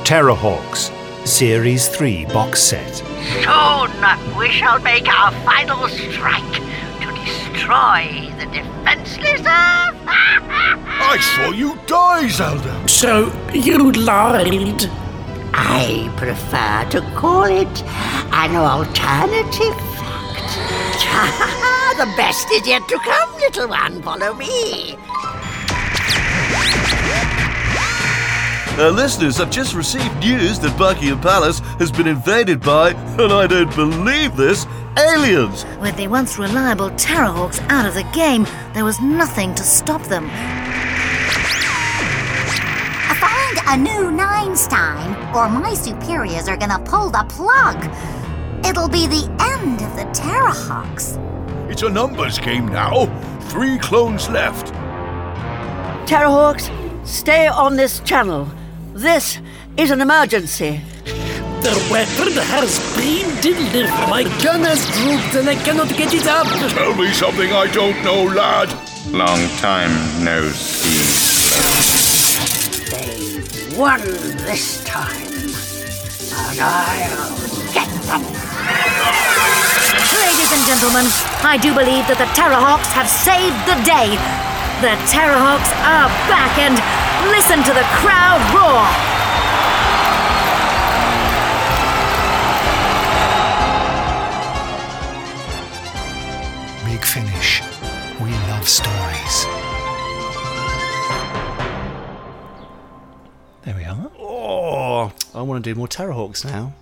Terrahawks, 0.03 0.89
Series 1.27 1.87
3 1.89 2.25
box 2.33 2.59
set. 2.59 2.95
Soon 2.95 4.35
we 4.35 4.49
shall 4.49 4.79
make 4.79 5.07
our 5.07 5.31
final 5.45 5.87
strike 5.89 6.55
to 7.01 7.11
destroy 7.23 8.33
the 8.39 8.47
defenseless 8.47 9.41
Earth. 9.41 9.95
I 10.07 11.19
saw 11.35 11.51
you 11.51 11.77
die, 11.85 12.27
Zelda. 12.29 12.89
So 12.89 13.31
you 13.53 13.91
lied. 13.91 14.89
I 15.53 16.11
prefer 16.17 16.89
to 16.89 17.01
call 17.15 17.43
it 17.43 17.83
an 18.33 18.55
alternative 18.55 19.75
fact. 19.75 20.10
the 21.97 22.13
best 22.15 22.49
is 22.51 22.67
yet 22.67 22.87
to 22.87 22.97
come, 22.99 23.33
little 23.39 23.67
one. 23.67 24.01
Follow 24.01 24.33
me. 24.33 24.97
Our 28.79 28.89
listeners 28.89 29.37
have 29.37 29.51
just 29.51 29.75
received 29.75 30.17
news 30.19 30.57
that 30.59 30.75
Buckingham 30.77 31.19
Palace 31.19 31.59
has 31.77 31.91
been 31.91 32.07
invaded 32.07 32.61
by, 32.61 32.91
and 33.19 33.31
I 33.33 33.45
don't 33.45 33.75
believe 33.75 34.35
this, 34.35 34.65
aliens. 34.97 35.65
With 35.79 35.95
the 35.97 36.07
once 36.07 36.39
reliable 36.39 36.89
Terrahawks 36.91 37.59
out 37.69 37.85
of 37.85 37.93
the 37.93 38.09
game, 38.13 38.47
there 38.73 38.85
was 38.85 38.99
nothing 39.01 39.53
to 39.55 39.63
stop 39.63 40.01
them. 40.03 40.29
Find 43.19 43.57
a 43.67 43.77
new 43.77 44.09
Ninestein, 44.17 45.35
or 45.35 45.49
my 45.49 45.73
superiors 45.73 46.47
are 46.47 46.57
gonna 46.57 46.79
pull 46.79 47.09
the 47.09 47.25
plug. 47.29 47.77
It'll 48.65 48.89
be 48.89 49.07
the 49.07 49.27
end 49.39 49.81
of 49.81 49.95
the 49.95 50.05
Terrahawks. 50.13 51.17
It's 51.69 51.83
a 51.83 51.89
numbers 51.89 52.39
game 52.39 52.67
now. 52.67 53.07
Three 53.49 53.77
clones 53.79 54.29
left. 54.29 54.73
Terrahawks, 56.07 56.69
stay 57.05 57.47
on 57.47 57.75
this 57.75 57.99
channel. 58.01 58.47
This 58.93 59.39
is 59.77 59.91
an 59.91 60.01
emergency. 60.01 60.81
The 61.05 61.87
weapon 61.91 62.33
has 62.33 62.79
been 62.95 63.29
delivered. 63.41 63.89
My 64.09 64.23
gun 64.43 64.61
has 64.61 64.83
drooped 64.97 65.35
and 65.35 65.49
I 65.49 65.55
cannot 65.63 65.89
get 65.89 66.13
it 66.13 66.27
up. 66.27 66.47
Tell 66.71 66.93
me 66.95 67.11
something 67.13 67.51
I 67.53 67.67
don't 67.71 68.03
know, 68.03 68.23
lad. 68.25 68.69
Long 69.11 69.47
time 69.57 69.91
no 70.23 70.49
see. 70.49 70.89
They 72.89 73.77
won 73.77 74.01
this 74.01 74.83
time, 74.83 75.27
and 76.49 76.59
I'll 76.61 77.73
get 77.73 77.89
them. 78.03 78.50
Ladies 80.21 80.51
and 80.51 80.63
gentlemen, 80.65 81.05
I 81.43 81.57
do 81.61 81.73
believe 81.73 82.07
that 82.07 82.17
the 82.17 82.29
Terrahawks 82.35 82.91
have 82.91 83.07
saved 83.07 83.57
the 83.67 83.77
day. 83.83 84.15
The 84.81 84.97
Terrahawks 85.07 85.71
are 85.85 86.09
back 86.27 86.57
and 86.57 86.73
listen 87.29 87.63
to 87.63 87.73
the 87.73 87.85
crowd 88.01 88.41
roar. 88.51 88.81
Big 96.85 97.05
Finish. 97.05 97.61
We 98.19 98.31
love 98.49 98.67
stories. 98.67 99.45
There 103.63 103.75
we 103.75 103.85
are. 103.85 104.11
Oh, 104.19 105.11
I 105.35 105.41
want 105.43 105.63
to 105.63 105.69
do 105.73 105.77
more 105.77 105.87
Terrahawks 105.87 106.43
now. 106.43 106.73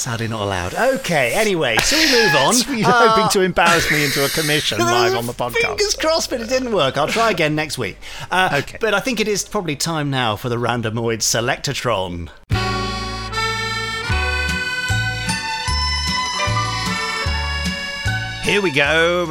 Sadly, 0.00 0.28
not 0.28 0.40
allowed. 0.40 0.74
Okay, 0.74 1.34
anyway, 1.34 1.76
so 1.82 1.94
we 1.94 2.10
move 2.10 2.34
on. 2.34 2.54
You're 2.78 2.88
hoping 2.90 3.28
to 3.32 3.42
embarrass 3.42 3.90
me 3.90 4.02
into 4.02 4.24
a 4.24 4.30
commission 4.30 4.78
live 4.80 5.14
on 5.14 5.26
the 5.26 5.34
podcast. 5.34 5.52
Fingers 5.76 5.94
crossed, 5.94 6.30
but 6.30 6.40
it 6.40 6.48
didn't 6.48 6.72
work. 6.72 6.96
I'll 6.96 7.06
try 7.06 7.30
again 7.30 7.54
next 7.54 7.76
week. 7.76 7.98
Uh, 8.30 8.48
Okay. 8.62 8.78
But 8.80 8.94
I 8.94 9.00
think 9.00 9.20
it 9.20 9.28
is 9.28 9.44
probably 9.46 9.76
time 9.76 10.08
now 10.08 10.36
for 10.36 10.48
the 10.48 10.56
Randomoid 10.56 11.20
Selectatron. 11.20 12.30
Here 18.42 18.60
we 18.60 18.72
go. 18.72 19.26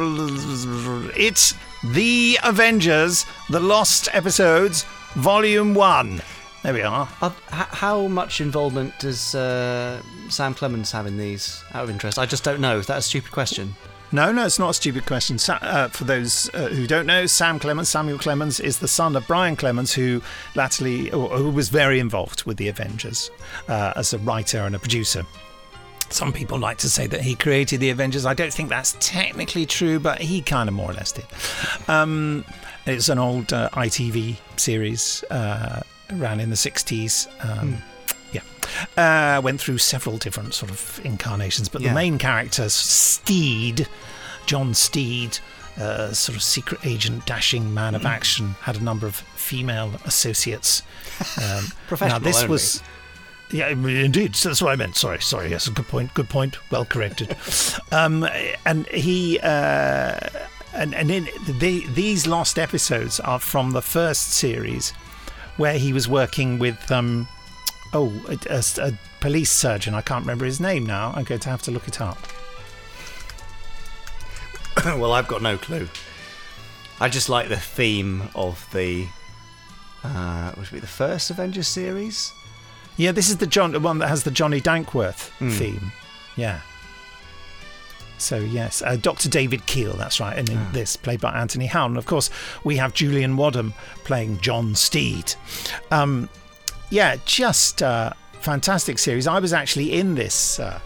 It's 1.16 1.52
The 1.84 2.38
Avengers, 2.42 3.26
The 3.50 3.60
Lost 3.60 4.08
Episodes, 4.12 4.84
Volume 5.14 5.74
1. 5.74 6.22
There 6.62 6.74
we 6.74 6.82
are. 6.82 7.08
Uh, 7.22 7.30
h- 7.52 7.66
how 7.70 8.06
much 8.06 8.40
involvement 8.40 8.98
does 8.98 9.34
uh, 9.34 10.02
Sam 10.28 10.52
Clemens 10.54 10.92
have 10.92 11.06
in 11.06 11.16
these? 11.16 11.64
Out 11.72 11.84
of 11.84 11.90
interest, 11.90 12.18
I 12.18 12.26
just 12.26 12.44
don't 12.44 12.60
know. 12.60 12.78
Is 12.78 12.86
that 12.86 12.98
a 12.98 13.02
stupid 13.02 13.32
question? 13.32 13.74
No, 14.12 14.32
no, 14.32 14.44
it's 14.44 14.58
not 14.58 14.70
a 14.70 14.74
stupid 14.74 15.06
question. 15.06 15.38
Sa- 15.38 15.58
uh, 15.62 15.88
for 15.88 16.04
those 16.04 16.50
uh, 16.52 16.68
who 16.68 16.86
don't 16.86 17.06
know, 17.06 17.26
Sam 17.26 17.58
Clemens, 17.58 17.88
Samuel 17.88 18.18
Clemens, 18.18 18.60
is 18.60 18.78
the 18.78 18.88
son 18.88 19.16
of 19.16 19.26
Brian 19.26 19.56
Clemens, 19.56 19.94
who 19.94 20.20
latterly, 20.54 21.08
who 21.10 21.48
was 21.50 21.68
very 21.70 21.98
involved 22.00 22.44
with 22.44 22.56
the 22.58 22.68
Avengers 22.68 23.30
uh, 23.68 23.92
as 23.96 24.12
a 24.12 24.18
writer 24.18 24.58
and 24.58 24.74
a 24.74 24.78
producer. 24.78 25.24
Some 26.10 26.32
people 26.32 26.58
like 26.58 26.78
to 26.78 26.90
say 26.90 27.06
that 27.06 27.20
he 27.22 27.36
created 27.36 27.78
the 27.78 27.90
Avengers. 27.90 28.26
I 28.26 28.34
don't 28.34 28.52
think 28.52 28.68
that's 28.68 28.96
technically 28.98 29.64
true, 29.64 30.00
but 30.00 30.20
he 30.20 30.42
kind 30.42 30.68
of 30.68 30.74
more 30.74 30.90
or 30.90 30.94
less 30.94 31.12
did. 31.12 31.24
Um, 31.88 32.44
it's 32.84 33.08
an 33.08 33.18
old 33.20 33.52
uh, 33.52 33.70
ITV 33.74 34.36
series, 34.56 35.22
ran 36.12 36.40
in 36.40 36.50
the 36.50 36.56
60s. 36.56 37.26
Um, 37.44 37.82
Yeah. 38.32 38.42
Uh, 38.96 39.40
went 39.42 39.60
through 39.60 39.78
several 39.78 40.16
different 40.18 40.54
sort 40.54 40.70
of 40.70 41.00
incarnations, 41.04 41.68
but 41.68 41.82
Yeah. 41.82 41.88
the 41.88 41.94
main 41.94 42.18
character, 42.18 42.68
Steed, 42.68 43.88
John 44.46 44.74
Steed, 44.74 45.38
uh, 45.80 46.12
sort 46.12 46.36
of 46.36 46.42
secret 46.42 46.80
agent, 46.84 47.26
dashing 47.26 47.72
man 47.74 47.94
of 47.94 48.06
action, 48.06 48.54
had 48.62 48.76
a 48.76 48.80
number 48.84 49.06
of 49.06 49.16
female 49.34 49.92
associates. 50.04 50.82
Um, 51.42 51.72
Professional 51.88 52.20
Now, 52.20 52.24
this 52.24 52.36
only. 52.38 52.48
was. 52.48 52.82
Yeah, 53.52 53.68
indeed. 53.70 54.36
So 54.36 54.48
that's 54.50 54.62
what 54.62 54.70
I 54.70 54.76
meant. 54.76 54.94
Sorry, 54.96 55.20
sorry. 55.20 55.50
Yes, 55.50 55.68
good 55.68 55.88
point. 55.88 56.14
Good 56.14 56.28
point. 56.28 56.56
Well 56.70 56.84
corrected. 56.84 57.36
um, 57.92 58.24
and 58.64 58.86
he 58.88 59.40
uh, 59.40 60.20
and 60.72 60.94
and 60.94 61.10
in 61.10 61.28
the, 61.58 61.84
these 61.94 62.28
last 62.28 62.60
episodes 62.60 63.18
are 63.18 63.40
from 63.40 63.72
the 63.72 63.82
first 63.82 64.32
series, 64.34 64.92
where 65.60 65.76
he 65.76 65.92
was 65.92 66.08
working 66.08 66.58
with 66.58 66.90
um, 66.90 67.28
oh 67.92 68.10
a, 68.28 68.56
a, 68.56 68.88
a 68.88 68.92
police 69.20 69.52
surgeon. 69.52 69.92
I 69.92 70.00
can't 70.00 70.22
remember 70.22 70.46
his 70.46 70.58
name 70.58 70.86
now. 70.86 71.12
I'm 71.14 71.24
going 71.24 71.40
to 71.40 71.50
have 71.50 71.60
to 71.62 71.70
look 71.70 71.86
it 71.86 72.00
up. 72.00 72.16
well, 74.84 75.12
I've 75.12 75.28
got 75.28 75.42
no 75.42 75.58
clue. 75.58 75.86
I 76.98 77.10
just 77.10 77.28
like 77.28 77.50
the 77.50 77.58
theme 77.58 78.30
of 78.34 78.66
the. 78.72 79.06
Uh, 80.02 80.52
would 80.56 80.70
be 80.70 80.78
the 80.78 80.86
first 80.86 81.28
Avengers 81.28 81.68
series? 81.68 82.32
Yeah, 82.96 83.12
this 83.12 83.28
is 83.28 83.36
the 83.36 83.46
John 83.46 83.72
the 83.72 83.80
one 83.80 83.98
that 83.98 84.08
has 84.08 84.24
the 84.24 84.30
Johnny 84.30 84.62
Dankworth 84.62 85.30
theme. 85.58 85.92
Yeah. 86.36 86.60
So 88.20 88.38
yes, 88.38 88.82
uh, 88.82 88.96
Dr. 88.96 89.28
David 89.28 89.64
Keel, 89.66 89.94
that's 89.94 90.20
right, 90.20 90.36
and 90.38 90.48
in 90.48 90.72
this 90.72 90.96
played 90.96 91.20
by 91.20 91.32
Anthony. 91.32 91.66
And 91.72 91.96
of 91.96 92.06
course, 92.06 92.30
we 92.64 92.76
have 92.76 92.92
Julian 92.94 93.36
Wadham 93.36 93.72
playing 94.04 94.38
John 94.40 94.74
Steed. 94.74 95.34
Um, 95.90 96.28
yeah, 96.90 97.16
just 97.24 97.82
uh, 97.82 98.12
fantastic 98.40 98.98
series. 98.98 99.26
I 99.26 99.38
was 99.38 99.52
actually 99.52 99.92
in 99.92 100.14
this 100.14 100.58
uh, 100.60 100.80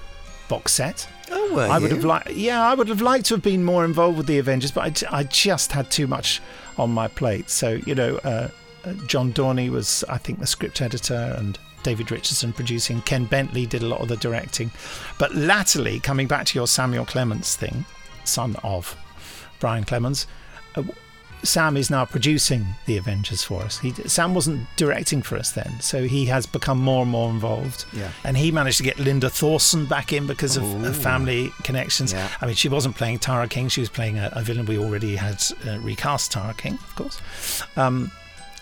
box 0.48 0.72
set. 0.72 1.08
Oh, 1.30 1.54
were 1.54 1.62
I 1.62 1.78
would 1.78 1.90
you? 1.90 1.96
have 1.96 2.04
liked, 2.04 2.30
yeah, 2.32 2.62
I 2.62 2.74
would 2.74 2.88
have 2.88 3.00
liked 3.00 3.26
to 3.26 3.34
have 3.34 3.42
been 3.42 3.64
more 3.64 3.84
involved 3.84 4.18
with 4.18 4.26
the 4.26 4.38
Avengers, 4.38 4.70
but 4.70 4.84
I, 4.84 4.90
j- 4.90 5.06
I 5.10 5.22
just 5.24 5.72
had 5.72 5.90
too 5.90 6.06
much 6.06 6.40
on 6.76 6.90
my 6.90 7.08
plate. 7.08 7.48
So 7.50 7.80
you 7.86 7.94
know, 7.94 8.16
uh, 8.24 8.48
uh, 8.84 8.92
John 9.06 9.32
Dorney 9.32 9.70
was, 9.70 10.04
I 10.08 10.18
think, 10.18 10.38
the 10.40 10.46
script 10.46 10.82
editor, 10.82 11.34
and 11.38 11.58
David 11.84 12.10
Richardson 12.10 12.52
producing. 12.52 13.00
Ken 13.02 13.24
Bentley 13.26 13.66
did 13.66 13.82
a 13.82 13.86
lot 13.86 14.00
of 14.00 14.08
the 14.08 14.16
directing, 14.16 14.72
but 15.18 15.34
latterly, 15.34 16.00
coming 16.00 16.26
back 16.26 16.46
to 16.46 16.58
your 16.58 16.66
Samuel 16.66 17.04
Clemens 17.04 17.54
thing, 17.54 17.84
son 18.24 18.56
of 18.64 18.96
Brian 19.60 19.84
Clemens. 19.84 20.26
Uh, 20.74 20.82
Sam 21.44 21.76
is 21.76 21.90
now 21.90 22.06
producing 22.06 22.64
the 22.86 22.96
Avengers 22.96 23.44
for 23.44 23.60
us. 23.62 23.78
He, 23.78 23.92
Sam 23.92 24.34
wasn't 24.34 24.66
directing 24.76 25.20
for 25.20 25.36
us 25.36 25.52
then, 25.52 25.78
so 25.80 26.04
he 26.04 26.24
has 26.26 26.46
become 26.46 26.78
more 26.78 27.02
and 27.02 27.10
more 27.10 27.28
involved. 27.28 27.84
Yeah. 27.92 28.10
And 28.24 28.36
he 28.36 28.50
managed 28.50 28.78
to 28.78 28.82
get 28.82 28.98
Linda 28.98 29.28
Thorson 29.28 29.84
back 29.84 30.12
in 30.12 30.26
because 30.26 30.56
of, 30.56 30.64
of 30.84 30.96
family 30.96 31.52
connections. 31.62 32.14
Yeah. 32.14 32.28
I 32.40 32.46
mean, 32.46 32.54
she 32.54 32.70
wasn't 32.70 32.96
playing 32.96 33.18
Tara 33.18 33.46
King; 33.46 33.68
she 33.68 33.80
was 33.80 33.90
playing 33.90 34.18
a, 34.18 34.30
a 34.32 34.42
villain 34.42 34.64
we 34.64 34.78
already 34.78 35.16
had 35.16 35.42
uh, 35.68 35.78
recast 35.80 36.32
Tara 36.32 36.54
King, 36.54 36.74
of 36.74 36.96
course. 36.96 37.20
Um, 37.76 38.10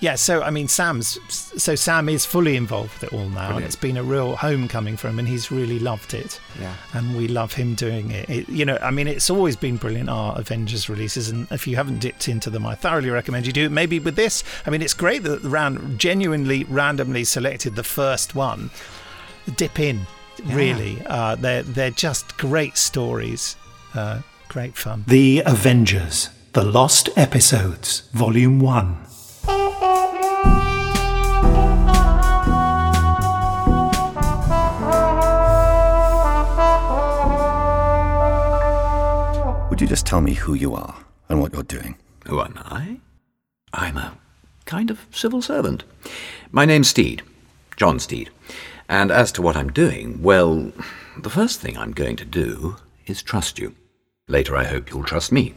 yeah, 0.03 0.17
so 0.17 0.43
I 0.43 0.51
mean, 0.51 0.67
Sam's 0.67 1.21
so 1.29 1.77
Sam 1.77 2.09
is 2.09 2.27
fully 2.27 2.57
involved 2.57 2.93
with 2.95 3.05
it 3.05 3.13
all 3.13 3.29
now, 3.29 3.57
and 3.57 3.65
it's 3.65 3.77
been 3.77 3.97
a 3.97 4.03
real 4.03 4.35
homecoming 4.35 4.97
for 4.97 5.07
him, 5.07 5.21
and 5.21 5.29
he's 5.29 5.53
really 5.53 5.79
loved 5.79 6.13
it. 6.13 6.41
Yeah. 6.61 6.75
and 6.93 7.17
we 7.17 7.29
love 7.29 7.53
him 7.53 7.77
doing 7.77 8.11
it. 8.11 8.29
it. 8.29 8.49
You 8.49 8.65
know, 8.65 8.79
I 8.83 8.91
mean, 8.91 9.07
it's 9.07 9.31
always 9.31 9.55
been 9.55 9.77
brilliant 9.77 10.09
our 10.09 10.37
Avengers 10.37 10.89
releases, 10.89 11.29
and 11.29 11.47
if 11.53 11.69
you 11.69 11.77
haven't 11.77 12.01
dipped 12.01 12.27
into 12.29 12.51
them, 12.51 12.67
I 12.67 12.75
thoroughly 12.75 13.11
recommend 13.11 13.47
you 13.47 13.53
do. 13.53 13.71
Maybe 13.71 14.01
with 14.01 14.17
this, 14.17 14.43
I 14.67 14.71
mean, 14.71 14.83
it's 14.83 14.93
great 14.93 15.23
that 15.23 15.45
the 15.45 15.49
round 15.49 16.01
genuinely 16.01 16.65
randomly 16.65 17.23
selected 17.23 17.77
the 17.77 17.85
first 17.85 18.35
one. 18.35 18.71
Dip 19.57 19.79
in, 19.79 20.01
really. 20.47 21.01
Uh, 21.07 21.37
they're 21.37 21.63
they're 21.63 21.91
just 21.91 22.37
great 22.39 22.77
stories, 22.77 23.55
uh, 23.95 24.23
great 24.49 24.77
fun. 24.77 25.05
The 25.07 25.45
Avengers, 25.47 26.29
the 26.55 26.65
Lost 26.65 27.09
Episodes, 27.17 28.03
Volume 28.13 28.59
One. 28.59 29.02
You 39.83 39.89
just 39.89 40.07
tell 40.07 40.21
me 40.21 40.35
who 40.35 40.55
you 40.55 40.77
are 40.77 40.95
and 41.29 41.41
what 41.41 41.53
you're 41.53 41.65
doing? 41.65 41.97
Who 42.27 42.41
am 42.41 42.57
I? 42.57 43.01
I'm 43.73 43.97
a 43.97 44.17
kind 44.65 44.93
of 44.93 45.05
civil 45.11 45.43
servant. 45.43 45.83
My 46.53 46.65
name's 46.65 46.89
Steed, 46.89 47.23
John 47.77 47.99
Steed. 47.99 48.31
And 48.89 49.11
as 49.11 49.33
to 49.33 49.43
what 49.43 49.57
I'm 49.57 49.73
doing, 49.73 50.23
well, 50.23 50.71
the 51.19 51.31
first 51.31 51.61
thing 51.61 51.77
I'm 51.77 51.91
going 51.91 52.15
to 52.15 52.25
do 52.25 52.77
is 53.07 53.25
trust 53.25 53.59
you. 53.59 53.75
Later, 54.29 54.57
I 54.57 54.63
hope 54.63 54.89
you'll 54.89 55.03
trust 55.03 55.33
me. 55.33 55.53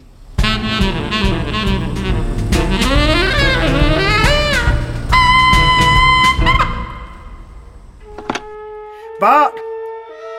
Bart, 9.20 9.53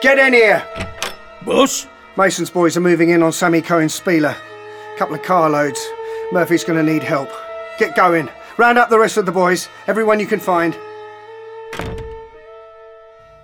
get 0.01 0.19
in 0.19 0.33
here. 0.33 0.67
Boss? 1.45 1.87
Mason's 2.17 2.49
boys 2.49 2.75
are 2.75 2.81
moving 2.81 3.09
in 3.09 3.21
on 3.21 3.31
Sammy 3.31 3.61
Cohen's 3.61 3.93
spieler. 3.93 4.35
Couple 4.97 5.13
of 5.13 5.21
carloads. 5.21 5.79
Murphy's 6.31 6.63
going 6.63 6.83
to 6.83 6.91
need 6.91 7.03
help. 7.03 7.29
Get 7.77 7.95
going. 7.95 8.27
Round 8.57 8.79
up 8.79 8.89
the 8.89 8.97
rest 8.97 9.17
of 9.17 9.27
the 9.27 9.31
boys. 9.31 9.69
Everyone 9.85 10.19
you 10.19 10.25
can 10.25 10.39
find. 10.39 10.75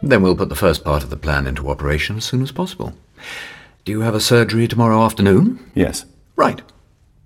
Then 0.01 0.23
we'll 0.23 0.35
put 0.35 0.49
the 0.49 0.55
first 0.55 0.83
part 0.83 1.03
of 1.03 1.11
the 1.11 1.15
plan 1.15 1.45
into 1.45 1.69
operation 1.69 2.17
as 2.17 2.25
soon 2.25 2.41
as 2.41 2.51
possible. 2.51 2.93
Do 3.85 3.91
you 3.91 4.01
have 4.01 4.15
a 4.15 4.19
surgery 4.19 4.67
tomorrow 4.67 5.03
afternoon? 5.03 5.59
Yes. 5.75 6.05
Right. 6.35 6.63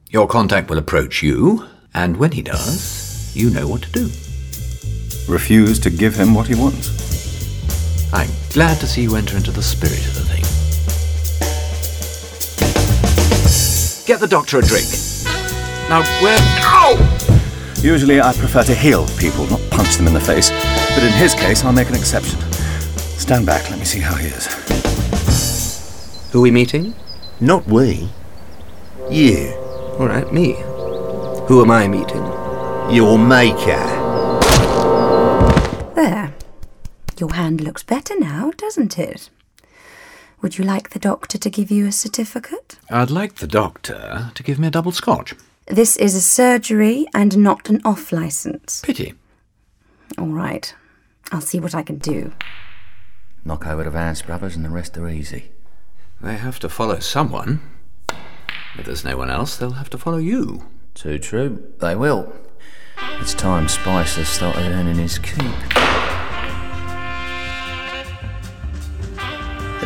Your 0.10 0.28
contact 0.28 0.70
will 0.70 0.78
approach 0.78 1.24
you, 1.24 1.66
and 1.94 2.18
when 2.18 2.34
he 2.34 2.42
does, 2.42 3.34
you 3.34 3.50
know 3.52 3.70
what 3.70 3.84
to 3.84 3.92
do. 3.92 4.10
Refuse 5.32 5.80
to 5.80 5.90
give 5.90 6.16
him 6.16 6.34
what 6.34 6.48
he 6.48 6.56
wants. 6.56 8.14
I'm 8.14 8.30
glad 8.52 8.80
to 8.82 8.88
see 8.88 9.04
you 9.04 9.16
enter 9.16 9.38
into 9.38 9.52
the 9.52 9.64
spirit 9.64 10.06
of 10.08 10.16
the 10.16 10.22
thing. 10.22 10.37
Get 14.08 14.22
the 14.22 14.28
doctor 14.28 14.58
a 14.60 14.62
drink. 14.62 14.88
Now, 15.90 16.02
where. 16.24 16.38
Ow! 16.62 16.96
Usually 17.82 18.22
I 18.22 18.32
prefer 18.32 18.64
to 18.64 18.74
heal 18.74 19.06
people, 19.18 19.46
not 19.48 19.60
punch 19.70 19.98
them 19.98 20.08
in 20.08 20.14
the 20.14 20.22
face. 20.22 20.50
But 20.96 21.04
in 21.04 21.12
his 21.12 21.34
case, 21.34 21.66
I'll 21.66 21.74
make 21.74 21.90
an 21.90 21.96
exception. 21.96 22.40
Stand 23.20 23.46
back, 23.46 23.70
let 23.70 23.78
me 23.78 23.84
see 23.84 24.00
how 24.00 24.16
he 24.16 24.28
is. 24.28 24.48
Who 26.32 26.40
are 26.40 26.42
we 26.44 26.52
meeting? 26.52 26.96
Not 27.42 27.68
we. 27.68 28.10
You. 29.10 29.54
All 30.00 30.08
right, 30.08 30.32
me. 30.32 30.54
Who 31.50 31.62
am 31.62 31.70
I 31.70 31.90
meeting? 31.90 32.24
Your 32.90 33.20
maker. 33.20 33.84
There. 35.96 36.34
Your 37.20 37.34
hand 37.34 37.60
looks 37.60 37.84
better 37.84 38.18
now, 38.18 38.52
doesn't 38.56 38.98
it? 38.98 39.30
Would 40.42 40.58
you 40.58 40.64
like 40.64 40.92
the 40.92 41.00
doctor 41.00 41.38
to 41.38 41.50
give 41.50 41.72
you 41.72 41.88
a 41.88 41.92
certificate? 41.92 42.78
I'd 42.90 43.10
like 43.10 43.36
the 43.36 43.48
doctor 43.48 44.32
to 44.34 44.44
give 44.44 44.60
me 44.60 44.68
a 44.68 44.72
double 44.72 44.92
scotch. 44.92 45.34
This 45.66 45.98
is 45.98 46.14
a 46.16 46.22
surgery 46.22 47.08
and 47.14 47.38
not 47.40 47.70
an 47.70 47.82
off 47.84 48.12
license. 48.12 48.82
Pity. 48.82 49.16
All 50.18 50.28
right. 50.28 50.74
I'll 51.32 51.42
see 51.42 51.60
what 51.60 51.76
I 51.76 51.82
can 51.82 51.98
do. 51.98 52.34
Knock 53.44 53.66
over 53.66 53.84
the 53.84 53.90
Vance 53.90 54.22
brothers 54.22 54.56
and 54.56 54.64
the 54.64 54.70
rest 54.70 54.98
are 54.98 55.10
easy. 55.10 55.52
They 56.22 56.36
have 56.36 56.60
to 56.60 56.70
follow 56.70 57.00
someone. 57.00 57.62
If 58.78 58.86
there's 58.86 59.04
no 59.04 59.18
one 59.18 59.30
else, 59.30 59.58
they'll 59.58 59.72
have 59.72 59.90
to 59.90 59.98
follow 59.98 60.18
you. 60.18 60.66
Too 60.94 61.18
true. 61.18 61.74
They 61.80 61.96
will. 61.96 62.34
It's 63.20 63.34
time 63.34 63.68
Spicer 63.68 64.24
started 64.24 64.72
earning 64.72 64.96
his 64.96 65.18
keep. 65.18 65.97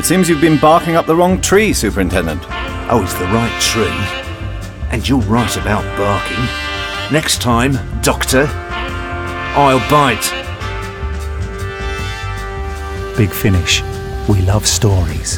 It 0.02 0.06
seems 0.06 0.28
you've 0.28 0.42
been 0.42 0.58
barking 0.58 0.96
up 0.96 1.06
the 1.06 1.16
wrong 1.16 1.40
tree, 1.40 1.74
Superintendent. 1.74 2.42
Oh, 2.90 3.02
it's 3.04 3.14
the 3.14 3.26
right 3.26 3.62
tree. 3.62 3.86
And 4.90 5.08
you're 5.08 5.20
right 5.20 5.56
about 5.58 5.84
barking. 5.96 6.44
Next 7.14 7.40
time, 7.40 7.74
Doctor, 8.02 8.48
I'll 9.56 9.78
bite. 9.92 10.28
Big 13.16 13.30
Finish. 13.30 13.84
We 14.28 14.42
love 14.42 14.66
stories. 14.66 15.38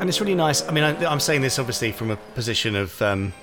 And 0.00 0.08
it's 0.08 0.22
really 0.22 0.34
nice. 0.34 0.66
I 0.66 0.72
mean, 0.72 0.84
I, 0.84 1.04
I'm 1.04 1.20
saying 1.20 1.42
this 1.42 1.58
obviously 1.58 1.92
from 1.92 2.12
a 2.12 2.16
position 2.34 2.76
of 2.76 3.02
um, 3.02 3.34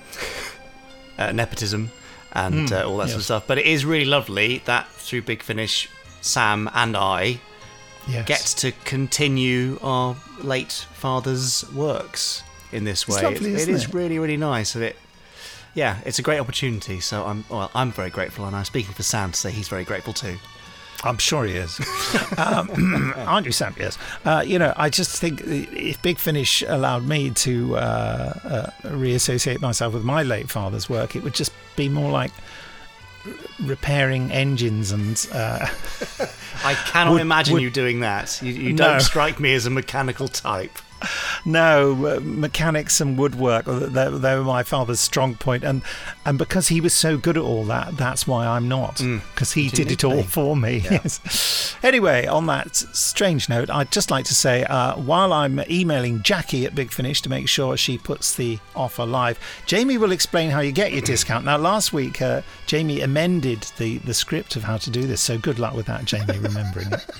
uh, 1.16 1.30
nepotism 1.30 1.92
and 2.32 2.68
Mm, 2.68 2.72
uh, 2.72 2.88
all 2.88 2.96
that 2.98 3.08
sort 3.08 3.18
of 3.18 3.24
stuff. 3.24 3.44
But 3.46 3.58
it 3.58 3.66
is 3.66 3.84
really 3.84 4.04
lovely 4.04 4.62
that 4.64 4.88
through 4.92 5.22
Big 5.22 5.42
Finish, 5.42 5.88
Sam 6.20 6.70
and 6.74 6.96
I 6.96 7.40
Yes. 8.08 8.26
get 8.26 8.40
to 8.58 8.72
continue 8.84 9.78
our 9.82 10.16
late 10.40 10.86
father's 10.94 11.64
works 11.72 12.42
in 12.72 12.84
this 12.84 13.02
It's 13.02 13.16
way. 13.16 13.22
lovely, 13.22 13.54
It- 13.54 13.60
it 13.60 13.68
is 13.68 13.84
it? 13.84 13.94
really, 13.94 14.18
really 14.18 14.36
nice. 14.36 14.74
And 14.74 14.82
it, 14.84 14.96
yeah, 15.74 15.98
it's 16.04 16.18
a 16.18 16.22
great 16.22 16.38
opportunity. 16.40 17.00
So 17.00 17.24
I'm, 17.26 17.44
well, 17.48 17.70
I'm 17.74 17.92
very 17.92 18.10
grateful, 18.10 18.44
and 18.46 18.56
I'm 18.56 18.64
speaking 18.64 18.92
for 18.94 19.02
Sam 19.02 19.32
to 19.32 19.38
say 19.38 19.50
he's 19.50 19.68
very 19.68 19.84
grateful 19.84 20.12
too. 20.12 20.38
I'm 21.04 21.18
sure 21.18 21.44
he 21.44 21.54
is. 21.54 21.80
um, 22.38 23.12
aren't 23.16 23.46
you, 23.46 23.52
Sam? 23.52 23.74
Yes. 23.78 23.98
Uh, 24.24 24.42
you 24.46 24.58
know, 24.58 24.72
I 24.76 24.88
just 24.88 25.20
think 25.20 25.40
if 25.44 26.00
Big 26.02 26.18
Finish 26.18 26.62
allowed 26.66 27.06
me 27.06 27.30
to 27.30 27.76
uh, 27.76 27.80
uh, 28.82 28.88
reassociate 28.88 29.60
myself 29.60 29.94
with 29.94 30.04
my 30.04 30.22
late 30.22 30.48
father's 30.50 30.88
work, 30.88 31.16
it 31.16 31.22
would 31.22 31.34
just 31.34 31.52
be 31.76 31.88
more 31.88 32.10
like 32.10 32.30
r- 33.26 33.32
repairing 33.62 34.30
engines 34.30 34.92
and. 34.92 35.26
Uh, 35.32 35.66
I 36.64 36.74
cannot 36.74 37.12
Would- 37.14 37.20
imagine 37.22 37.54
would- 37.54 37.62
you 37.62 37.70
doing 37.70 38.00
that. 38.00 38.40
You, 38.42 38.52
you 38.52 38.72
No. 38.72 38.84
don't 38.90 39.00
strike 39.00 39.40
me 39.40 39.54
as 39.54 39.66
a 39.66 39.70
mechanical 39.70 40.28
type. 40.28 40.78
No, 41.44 42.06
uh, 42.06 42.20
mechanics 42.22 43.00
and 43.00 43.18
woodwork, 43.18 43.66
uh, 43.68 43.80
they, 43.80 44.08
they 44.10 44.36
were 44.36 44.44
my 44.44 44.62
father's 44.62 45.00
strong 45.00 45.34
point, 45.34 45.64
and 45.64 45.82
and 46.24 46.38
because 46.38 46.68
he 46.68 46.80
was 46.80 46.94
so 46.94 47.16
good 47.16 47.36
at 47.36 47.42
all 47.42 47.64
that, 47.64 47.96
that's 47.96 48.26
why 48.26 48.46
I'm 48.46 48.68
not, 48.68 48.96
because 49.34 49.52
he 49.52 49.68
did 49.68 49.90
it 49.90 50.04
all 50.04 50.16
be. 50.16 50.22
for 50.22 50.56
me. 50.56 50.84
Yes. 50.92 51.74
Anyway, 51.82 52.26
on 52.26 52.46
that 52.46 52.76
strange 52.76 53.48
note, 53.48 53.70
I'd 53.70 53.90
just 53.90 54.10
like 54.10 54.26
to 54.26 54.34
say, 54.34 54.64
uh, 54.64 54.94
while 54.96 55.32
I'm 55.32 55.60
emailing 55.70 56.22
Jackie 56.22 56.66
at 56.66 56.74
Big 56.74 56.92
Finish 56.92 57.22
to 57.22 57.30
make 57.30 57.48
sure 57.48 57.76
she 57.78 57.96
puts 57.96 58.34
the 58.34 58.58
offer 58.76 59.06
live, 59.06 59.38
Jamie 59.64 59.96
will 59.96 60.12
explain 60.12 60.50
how 60.50 60.60
you 60.60 60.70
get 60.70 60.92
your 60.92 61.00
discount. 61.00 61.44
Now, 61.46 61.56
last 61.56 61.92
week, 61.92 62.20
uh, 62.20 62.42
Jamie 62.66 63.00
amended 63.00 63.62
the 63.78 63.98
the 63.98 64.12
script 64.14 64.54
of 64.56 64.64
how 64.64 64.76
to 64.76 64.90
do 64.90 65.02
this, 65.06 65.20
so 65.20 65.38
good 65.38 65.58
luck 65.58 65.74
with 65.74 65.86
that, 65.86 66.04
Jamie, 66.04 66.38
remembering 66.38 66.92
it. 66.92 67.06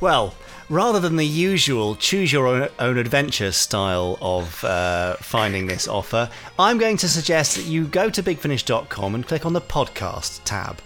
Well, 0.00 0.34
rather 0.70 1.00
than 1.00 1.16
the 1.16 1.26
usual 1.26 1.96
choose 1.96 2.32
your 2.32 2.46
own, 2.46 2.68
own 2.78 2.96
adventure 2.96 3.52
style 3.52 4.16
of 4.22 4.64
uh, 4.64 5.16
finding 5.16 5.66
this 5.66 5.86
offer, 5.86 6.30
I'm 6.58 6.78
going 6.78 6.96
to 6.98 7.08
suggest 7.08 7.56
that 7.56 7.66
you 7.66 7.86
go 7.86 8.08
to 8.08 8.22
bigfinish.com 8.22 9.14
and 9.14 9.26
click 9.26 9.44
on 9.44 9.52
the 9.52 9.60
podcast 9.60 10.40
tab. 10.44 10.80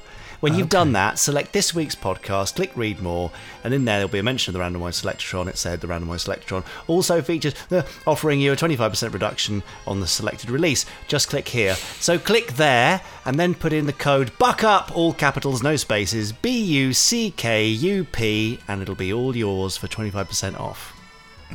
When 0.45 0.57
you've 0.57 0.69
done 0.69 0.93
that, 0.93 1.19
select 1.19 1.55
this 1.55 1.75
week's 1.75 1.95
podcast, 1.95 2.57
click 2.57 2.77
read 2.77 3.01
more, 3.01 3.31
and 3.65 3.73
in 3.73 3.87
there 3.87 3.97
there'll 3.97 4.13
be 4.13 4.19
a 4.19 4.23
mention 4.23 4.55
of 4.55 4.61
the 4.61 4.63
randomized 4.63 4.97
selectron. 4.97 5.49
It 5.49 5.57
said 5.57 5.81
the 5.81 5.87
randomized 5.87 6.21
selectron 6.21 6.65
also 6.87 7.23
features 7.23 7.55
uh, 7.71 7.81
offering 8.07 8.43
you 8.43 8.53
a 8.53 8.55
25% 8.55 9.15
reduction 9.15 9.63
on 9.87 10.01
the 10.01 10.07
selected 10.07 10.51
release. 10.51 10.85
Just 11.09 11.31
click 11.31 11.49
here. 11.49 11.77
So 11.99 12.19
click 12.19 12.57
there 12.57 13.01
and 13.25 13.41
then 13.41 13.55
put 13.55 13.73
in 13.73 13.87
the 13.87 13.95
code 13.95 14.33
BUCKUP, 14.39 14.95
all 14.95 15.15
capitals, 15.15 15.63
no 15.63 15.77
spaces, 15.77 16.33
B 16.33 16.51
U 16.51 16.93
C 16.93 17.31
K 17.31 17.67
U 17.67 18.05
P, 18.05 18.59
and 18.69 18.83
it'll 18.83 18.95
be 18.95 19.15
all 19.15 19.35
yours 19.35 19.79
for 19.79 19.89
25% 19.89 20.61
off. 20.61 20.93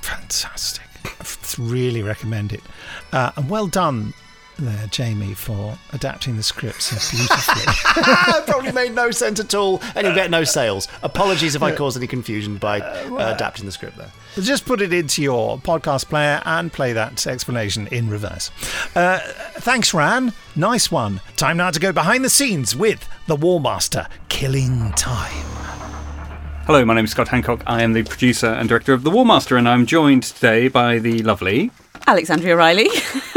Fantastic. 0.01 0.85
Really 1.59 2.01
recommend 2.01 2.53
it. 2.53 2.61
Uh, 3.11 3.31
and 3.35 3.49
well 3.49 3.67
done 3.67 4.13
there, 4.65 4.87
Jamie, 4.87 5.33
for 5.33 5.77
adapting 5.93 6.37
the 6.37 6.43
script 6.43 6.81
so 6.81 6.95
beautifully. 7.15 8.43
Probably 8.45 8.71
made 8.71 8.93
no 8.93 9.11
sense 9.11 9.39
at 9.39 9.53
all, 9.53 9.81
and 9.95 10.05
you'll 10.05 10.15
get 10.15 10.31
no 10.31 10.43
sales. 10.43 10.87
Apologies 11.03 11.55
if 11.55 11.63
I 11.63 11.75
caused 11.75 11.97
any 11.97 12.07
confusion 12.07 12.57
by 12.57 12.79
uh, 12.79 13.33
adapting 13.35 13.65
the 13.65 13.71
script 13.71 13.97
there. 13.97 14.11
Just 14.35 14.65
put 14.65 14.81
it 14.81 14.93
into 14.93 15.21
your 15.21 15.57
podcast 15.57 16.05
player 16.07 16.41
and 16.45 16.71
play 16.71 16.93
that 16.93 17.25
explanation 17.27 17.87
in 17.87 18.09
reverse. 18.09 18.51
Uh, 18.95 19.19
thanks, 19.55 19.93
Ran. 19.93 20.33
Nice 20.55 20.91
one. 20.91 21.21
Time 21.35 21.57
now 21.57 21.71
to 21.71 21.79
go 21.79 21.91
behind 21.91 22.23
the 22.23 22.29
scenes 22.29 22.75
with 22.75 23.07
the 23.27 23.35
War 23.35 23.59
Master, 23.59 24.07
Killing 24.29 24.91
Time. 24.93 25.45
Hello, 26.65 26.85
my 26.85 26.93
name 26.93 27.05
is 27.05 27.11
Scott 27.11 27.27
Handcock. 27.27 27.63
I 27.65 27.81
am 27.81 27.93
the 27.93 28.03
producer 28.03 28.45
and 28.45 28.69
director 28.69 28.93
of 28.93 29.03
The 29.03 29.09
War 29.09 29.25
Master, 29.25 29.57
and 29.57 29.67
I'm 29.67 29.87
joined 29.87 30.21
today 30.21 30.67
by 30.67 30.99
the 30.99 31.23
lovely 31.23 31.71
Alexandria 32.05 32.55
Riley, 32.55 32.89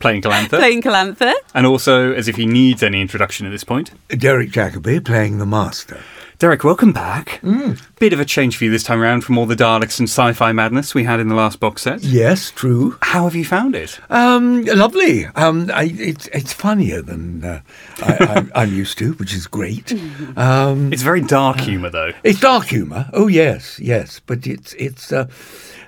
playing 0.00 0.22
Calantha, 0.22 0.58
playing 0.58 0.82
Calantha. 0.82 1.32
and 1.54 1.66
also, 1.66 2.12
as 2.12 2.26
if 2.28 2.36
he 2.36 2.46
needs 2.46 2.82
any 2.82 3.00
introduction 3.00 3.46
at 3.46 3.50
this 3.50 3.64
point, 3.64 3.92
Derek 4.08 4.50
Jacobi 4.50 5.04
playing 5.04 5.38
the 5.38 5.46
master. 5.46 6.00
Derek, 6.38 6.64
welcome 6.64 6.90
back. 6.90 7.38
Bit 7.98 8.14
of 8.14 8.18
a 8.20 8.24
change 8.24 8.56
for 8.56 8.64
you 8.64 8.70
this 8.70 8.82
time 8.82 9.02
around 9.02 9.24
from 9.24 9.36
all 9.36 9.44
the 9.44 9.54
Daleks 9.54 9.98
and 9.98 10.08
sci-fi 10.08 10.52
madness 10.52 10.94
we 10.94 11.04
had 11.04 11.20
in 11.20 11.28
the 11.28 11.34
last 11.34 11.60
box 11.60 11.82
set. 11.82 12.02
Yes, 12.02 12.50
true. 12.50 12.96
How 13.02 13.24
have 13.24 13.34
you 13.34 13.44
found 13.44 13.76
it? 13.76 14.00
Um, 14.08 14.64
lovely. 14.64 15.26
Um, 15.26 15.70
I, 15.70 15.92
it's 15.94 16.28
it's 16.28 16.54
funnier 16.54 17.02
than 17.02 17.44
uh, 17.44 17.60
I, 17.98 18.16
I'm, 18.36 18.52
I'm 18.70 18.72
used 18.74 18.96
to, 19.00 19.12
which 19.14 19.34
is 19.34 19.46
great. 19.46 19.92
Um, 20.38 20.90
It's 20.92 21.02
very 21.02 21.20
dark 21.20 21.60
humour, 21.60 21.90
though. 21.90 22.12
it's 22.24 22.40
dark 22.40 22.66
humour. 22.68 23.10
Oh 23.12 23.26
yes, 23.26 23.78
yes, 23.78 24.20
but 24.24 24.46
it's 24.46 24.72
it's 24.74 25.12
uh, 25.12 25.26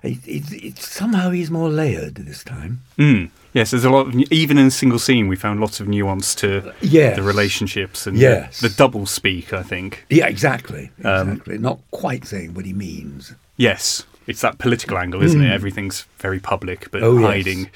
it, 0.03 0.19
it, 0.27 0.53
it's 0.53 0.87
somehow 0.87 1.31
he's 1.31 1.51
more 1.51 1.71
layered 1.71 2.17
this 2.17 2.45
time. 2.45 2.81
Mm. 2.99 3.31
Yes, 3.53 3.71
there's 3.71 3.85
a 3.85 3.91
lot. 3.91 4.07
Of, 4.09 4.15
even 4.33 4.57
in 4.59 4.67
a 4.67 4.71
single 4.71 4.99
scene, 4.99 5.29
we 5.29 5.37
found 5.37 5.61
lots 5.61 5.79
of 5.81 5.87
nuance 5.89 6.35
to 6.37 6.73
Yes. 6.81 7.17
the 7.17 7.23
relationships 7.23 8.07
and 8.07 8.17
Yes. 8.17 8.61
the, 8.61 8.69
the 8.69 8.75
double 8.75 9.05
speak. 9.07 9.53
I 9.53 9.63
think. 9.63 10.05
Yeah, 10.09 10.27
exactly. 10.27 10.91
Um, 11.05 11.31
Exactly. 11.33 11.59
Not 11.59 11.81
quite 11.91 12.25
saying 12.27 12.55
what 12.55 12.65
he 12.65 12.73
means. 12.73 13.35
Yes, 13.57 14.05
it's 14.27 14.41
that 14.41 14.59
political 14.59 14.97
angle, 14.99 15.23
isn't 15.23 15.41
it? 15.43 15.49
Mm. 15.49 15.53
Everything's 15.55 16.07
very 16.19 16.41
public, 16.41 16.91
but 16.91 17.03
Oh, 17.03 17.19
yes. 17.19 17.27
hiding 17.29 17.71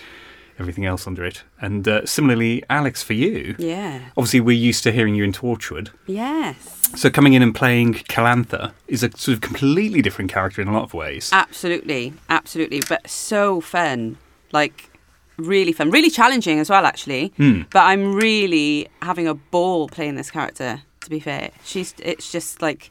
everything 0.59 0.87
else 0.87 1.07
under 1.07 1.23
it. 1.23 1.43
And 1.61 1.87
uh, 1.87 2.07
similarly, 2.07 2.65
Alex, 2.71 3.03
for 3.03 3.13
you, 3.13 3.55
Yeah. 3.59 4.01
obviously 4.17 4.41
we're 4.41 4.57
used 4.57 4.83
to 4.85 4.93
hearing 4.93 5.15
you 5.15 5.23
in 5.23 5.33
Torchwood. 5.33 5.91
Yes. 6.07 6.89
So 6.95 7.11
coming 7.11 7.35
in 7.35 7.43
and 7.43 7.55
playing 7.55 7.93
Calantha 8.09 8.73
is 8.89 9.03
a 9.03 9.11
sort 9.19 9.35
of 9.35 9.43
completely 9.43 10.01
different 10.01 10.33
character 10.33 10.63
in 10.63 10.69
a 10.69 10.73
lot 10.73 10.85
of 10.85 10.95
ways. 10.95 11.29
Absolutely, 11.31 12.15
absolutely. 12.31 12.81
But 12.89 13.11
so 13.11 13.61
fun. 13.61 14.17
Like, 14.51 14.89
really 15.39 15.73
fun. 15.73 15.91
Really 15.91 16.11
challenging 16.11 16.59
as 16.59 16.71
well, 16.71 16.85
actually. 16.87 17.33
Hmm. 17.37 17.63
But 17.71 17.85
I'm 17.85 18.15
really 18.15 18.89
having 19.03 19.29
a 19.29 19.35
ball 19.35 19.89
playing 19.89 20.17
this 20.17 20.31
character, 20.31 20.83
to 21.03 21.11
be 21.11 21.21
fair. 21.21 21.51
She's 21.65 21.95
It's 21.99 22.31
just 22.31 22.63
like 22.63 22.91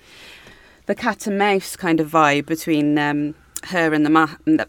the 0.85 0.95
cat 0.95 1.27
and 1.27 1.37
mouse 1.37 1.75
kind 1.75 1.99
of 1.99 2.09
vibe 2.09 2.45
between. 2.45 2.97
Um, 2.97 3.35
her 3.69 3.93
and 3.93 4.05
the 4.05 4.09
ma- 4.11 4.35
I'm 4.47 4.67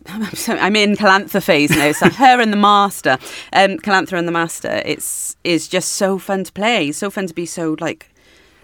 I'm 0.48 0.76
in 0.76 0.96
Calantha 0.96 1.42
phase 1.42 1.70
now. 1.70 1.92
So 1.92 2.08
her 2.10 2.40
and 2.40 2.52
the 2.52 2.56
master, 2.56 3.18
um, 3.52 3.78
Calantha 3.78 4.18
and 4.18 4.26
the 4.26 4.32
master. 4.32 4.82
It's 4.84 5.36
is 5.44 5.68
just 5.68 5.94
so 5.94 6.18
fun 6.18 6.44
to 6.44 6.52
play. 6.52 6.92
So 6.92 7.10
fun 7.10 7.26
to 7.26 7.34
be 7.34 7.46
so 7.46 7.76
like 7.78 8.08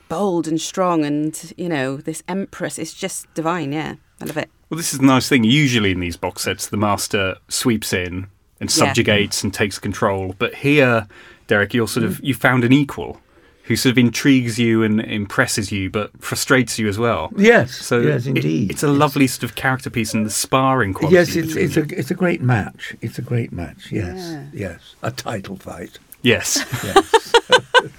bold 0.08 0.48
and 0.48 0.60
strong, 0.60 1.04
and 1.04 1.52
you 1.56 1.68
know 1.68 1.96
this 1.98 2.22
empress. 2.28 2.78
It's 2.78 2.94
just 2.94 3.32
divine. 3.34 3.72
Yeah, 3.72 3.96
I 4.20 4.24
love 4.24 4.36
it. 4.36 4.50
Well, 4.70 4.78
this 4.78 4.92
is 4.94 5.00
the 5.00 5.06
nice 5.06 5.28
thing. 5.28 5.44
Usually 5.44 5.90
in 5.90 6.00
these 6.00 6.16
box 6.16 6.42
sets, 6.42 6.66
the 6.66 6.78
master 6.78 7.36
sweeps 7.48 7.92
in 7.92 8.28
and 8.62 8.70
Yeah. 8.70 8.76
subjugates 8.86 9.42
and 9.44 9.52
takes 9.52 9.78
control. 9.78 10.34
But 10.38 10.54
here, 10.54 11.06
Derek, 11.48 11.74
you're 11.74 11.88
sort 11.88 12.04
of 12.06 12.12
mm. 12.18 12.24
you 12.28 12.34
found 12.34 12.64
an 12.64 12.72
equal 12.72 13.20
who 13.64 13.76
sort 13.76 13.92
of 13.92 13.98
intrigues 13.98 14.58
you 14.58 14.82
and 14.82 15.00
impresses 15.00 15.70
you, 15.70 15.88
but 15.90 16.10
frustrates 16.20 16.78
you 16.80 16.88
as 16.88 16.98
well. 16.98 17.30
Yes, 17.36 17.72
So 17.76 18.00
yes, 18.00 18.26
it- 18.26 18.30
indeed. 18.36 18.70
it's 18.72 18.82
a 18.82 18.88
lovely 18.88 19.26
sort 19.28 19.44
of 19.44 19.54
character 19.54 19.88
piece 19.90 20.14
and 20.14 20.26
the 20.26 20.30
sparring 20.30 20.94
quality. 20.94 21.14
Yes, 21.16 21.36
it's 21.36 21.54
it's 21.56 21.76
a 21.76 21.84
it's 21.98 22.10
a 22.10 22.14
great 22.14 22.40
match. 22.40 22.94
It's 23.00 23.18
a 23.18 23.22
great 23.22 23.52
match. 23.52 23.90
Yes, 23.92 24.18
yes, 24.52 24.80
a 25.02 25.10
title 25.10 25.56
fight. 25.56 25.98
Yes. 26.22 26.64
Yes. 26.84 27.32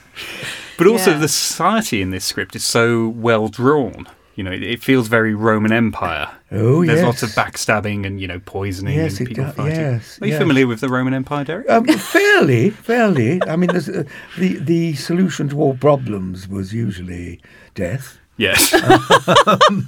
But 0.77 0.87
also, 0.87 1.11
Yeah. 1.11 1.19
the 1.19 1.27
society 1.27 2.01
in 2.01 2.09
this 2.09 2.25
script 2.25 2.55
is 2.55 2.63
so 2.63 3.07
well 3.07 3.47
drawn. 3.47 4.07
You 4.35 4.43
know, 4.43 4.51
it, 4.51 4.63
it 4.63 4.81
feels 4.83 5.07
very 5.07 5.35
Roman 5.35 5.71
Empire. 5.71 6.27
Oh, 6.51 6.81
yeah. 6.81 6.87
There's 6.87 6.99
yes. 7.01 7.05
lots 7.05 7.23
of 7.23 7.29
backstabbing 7.29 8.05
and 8.05 8.19
you 8.19 8.27
know 8.27 8.39
poisoning 8.39 8.95
Yes, 8.97 9.19
and 9.19 9.27
people 9.27 9.45
do- 9.45 9.51
fighting. 9.51 9.79
yes, 9.79 10.19
Are 10.21 10.25
you 10.25 10.31
yes. 10.33 10.41
familiar 10.41 10.65
with 10.65 10.79
the 10.81 10.89
Roman 10.89 11.13
Empire, 11.13 11.43
Derek? 11.43 11.69
Um, 11.69 11.85
fairly, 11.85 12.71
fairly. 12.71 13.41
I 13.43 13.55
mean, 13.55 13.69
there's, 13.71 13.89
uh, 13.89 14.03
the 14.39 14.55
the 14.57 14.93
solution 14.95 15.49
to 15.49 15.61
all 15.61 15.75
problems 15.77 16.47
was 16.47 16.73
usually 16.73 17.41
death. 17.75 18.17
Yes. 18.37 18.73
Um, 19.47 19.87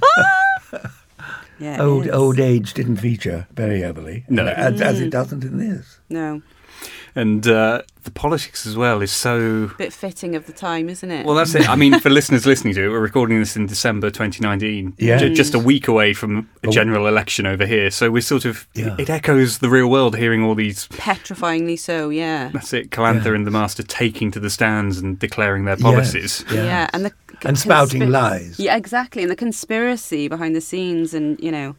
Yeah, 1.58 1.80
old 1.82 2.06
old 2.10 2.38
age 2.38 2.74
didn't 2.74 2.96
feature 2.98 3.46
very 3.54 3.80
heavily. 3.80 4.24
No. 4.28 4.46
as, 4.46 4.78
as 4.82 5.00
it 5.00 5.06
Mm. 5.06 5.10
doesn't 5.10 5.42
in 5.42 5.56
this. 5.56 6.00
No, 6.10 6.42
and 7.16 7.44
uh, 7.48 7.82
the 8.04 8.10
politics 8.12 8.66
as 8.66 8.76
well 8.76 9.02
is 9.02 9.10
so. 9.10 9.72
bit 9.78 9.92
fitting 9.92 10.36
of 10.36 10.46
the 10.46 10.52
time, 10.52 10.88
isn't 10.88 11.10
it? 11.10 11.26
Well, 11.26 11.34
that's 11.34 11.54
it. 11.56 11.68
I 11.68 11.74
mean, 11.74 11.98
for 11.98 12.10
listeners 12.10 12.46
listening 12.46 12.74
to 12.74 12.84
it, 12.84 12.88
we're 12.90 13.00
recording 13.00 13.40
this 13.40 13.56
in 13.56 13.66
December 13.66 14.10
2019, 14.10 14.94
Yeah. 14.98 15.16
ju- 15.18 15.34
just 15.34 15.54
a 15.54 15.58
week 15.58 15.88
away 15.88 16.12
from 16.12 16.48
a 16.62 16.68
Oh. 16.68 16.70
general 16.70 17.08
election 17.08 17.46
over 17.46 17.66
here. 17.66 17.90
So 17.90 18.10
we're 18.12 18.20
sort 18.22 18.44
of, 18.44 18.68
Yeah. 18.74 18.94
it 18.98 19.10
echoes 19.10 19.58
the 19.58 19.68
real 19.68 19.88
world 19.88 20.16
hearing 20.16 20.42
all 20.44 20.54
these 20.54 20.86
petrifyingly 20.88 21.78
so. 21.78 22.10
Yeah. 22.10 22.50
That's 22.52 22.72
it. 22.72 22.90
Calantha 22.90 23.34
and 23.34 23.44
the 23.46 23.50
Master 23.50 23.82
taking 23.82 24.30
to 24.32 24.38
the 24.38 24.50
stands 24.50 24.98
and 24.98 25.18
declaring 25.18 25.64
their 25.64 25.76
policies. 25.78 26.44
Yeah, 26.52 26.88
and 26.92 27.04
the 27.04 27.12
And 27.44 27.58
spouting 27.58 28.08
lies. 28.10 28.58
Yeah, 28.58 28.76
exactly, 28.76 29.22
and 29.22 29.30
the 29.30 29.36
conspiracy 29.36 30.28
behind 30.28 30.54
the 30.54 30.60
scenes, 30.60 31.12
and 31.12 31.38
you 31.40 31.50
know, 31.50 31.76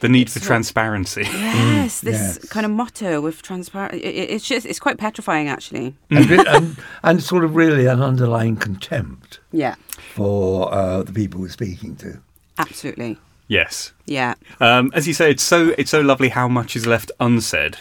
The 0.00 0.08
need 0.08 0.30
for 0.30 0.38
what- 0.40 0.46
transparency. 0.46 1.22
yes, 1.24 2.00
this 2.00 2.14
yes. 2.16 2.48
kind 2.48 2.66
of 2.66 2.72
motto 2.72 3.26
of 3.26 3.42
transparent. 3.42 3.94
It, 3.94 4.04
it- 4.04 4.30
it's 4.30 4.46
just 4.46 4.66
it's 4.66 4.78
quite 4.80 4.98
petrifying, 4.98 5.48
actually. 5.48 5.94
and, 6.10 6.28
re- 6.30 6.44
and, 6.46 6.76
and 7.02 7.22
sort 7.22 7.44
of 7.44 7.56
really 7.56 7.86
an 7.86 8.02
underlying 8.02 8.56
contempt 8.56 9.40
Yeah, 9.52 9.74
for 10.14 10.72
uh, 10.72 11.02
the 11.02 11.12
people 11.12 11.40
we're 11.40 11.48
speaking 11.48 11.96
to. 11.96 12.20
absolutely. 12.58 13.18
Yes. 13.48 13.92
Yeah. 14.06 14.34
Um, 14.60 14.90
as 14.92 15.06
you 15.06 15.14
say, 15.14 15.30
it's 15.30 15.42
so 15.42 15.72
it's 15.78 15.90
so 15.90 16.00
lovely 16.00 16.30
how 16.30 16.48
much 16.48 16.74
is 16.74 16.84
left 16.86 17.12
unsaid. 17.20 17.76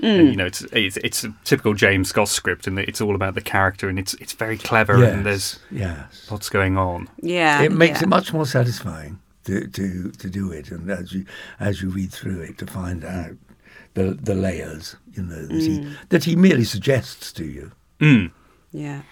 Mm. 0.00 0.18
And, 0.18 0.28
you 0.30 0.36
know, 0.36 0.46
it's, 0.46 0.62
it's 0.72 0.96
it's 0.96 1.22
a 1.22 1.32
typical 1.44 1.74
James 1.74 2.08
Scott 2.08 2.28
script, 2.28 2.66
and 2.66 2.78
it's 2.78 3.00
all 3.00 3.14
about 3.14 3.34
the 3.34 3.40
character, 3.42 3.88
and 3.88 3.98
it's 3.98 4.14
it's 4.14 4.32
very 4.32 4.56
clever, 4.58 4.98
Yes, 4.98 5.12
and 5.12 5.24
there's 5.26 5.58
yes. 5.70 6.28
lots 6.30 6.48
going 6.48 6.76
on. 6.78 7.08
Yeah, 7.20 7.62
it 7.62 7.70
makes 7.72 8.00
yeah. 8.00 8.04
it 8.06 8.08
much 8.08 8.32
more 8.32 8.46
satisfying 8.46 9.20
to, 9.44 9.66
to, 9.68 10.10
to 10.12 10.28
do 10.30 10.52
it, 10.52 10.70
and 10.70 10.90
as 10.90 11.12
you 11.12 11.24
as 11.60 11.82
you 11.82 11.88
read 11.90 12.12
through 12.12 12.40
it, 12.40 12.58
to 12.58 12.66
find 12.66 13.04
out 13.04 13.32
the 13.94 14.12
the 14.22 14.34
layers, 14.34 14.96
you 15.14 15.22
know, 15.22 15.46
that, 15.46 15.60
he, 15.62 15.78
Mm. 15.80 15.94
that 16.10 16.24
he 16.24 16.36
merely 16.36 16.64
suggests 16.64 17.32
to 17.32 17.44
you. 17.44 17.72
Mm. 18.00 18.30
Yeah. 18.72 19.02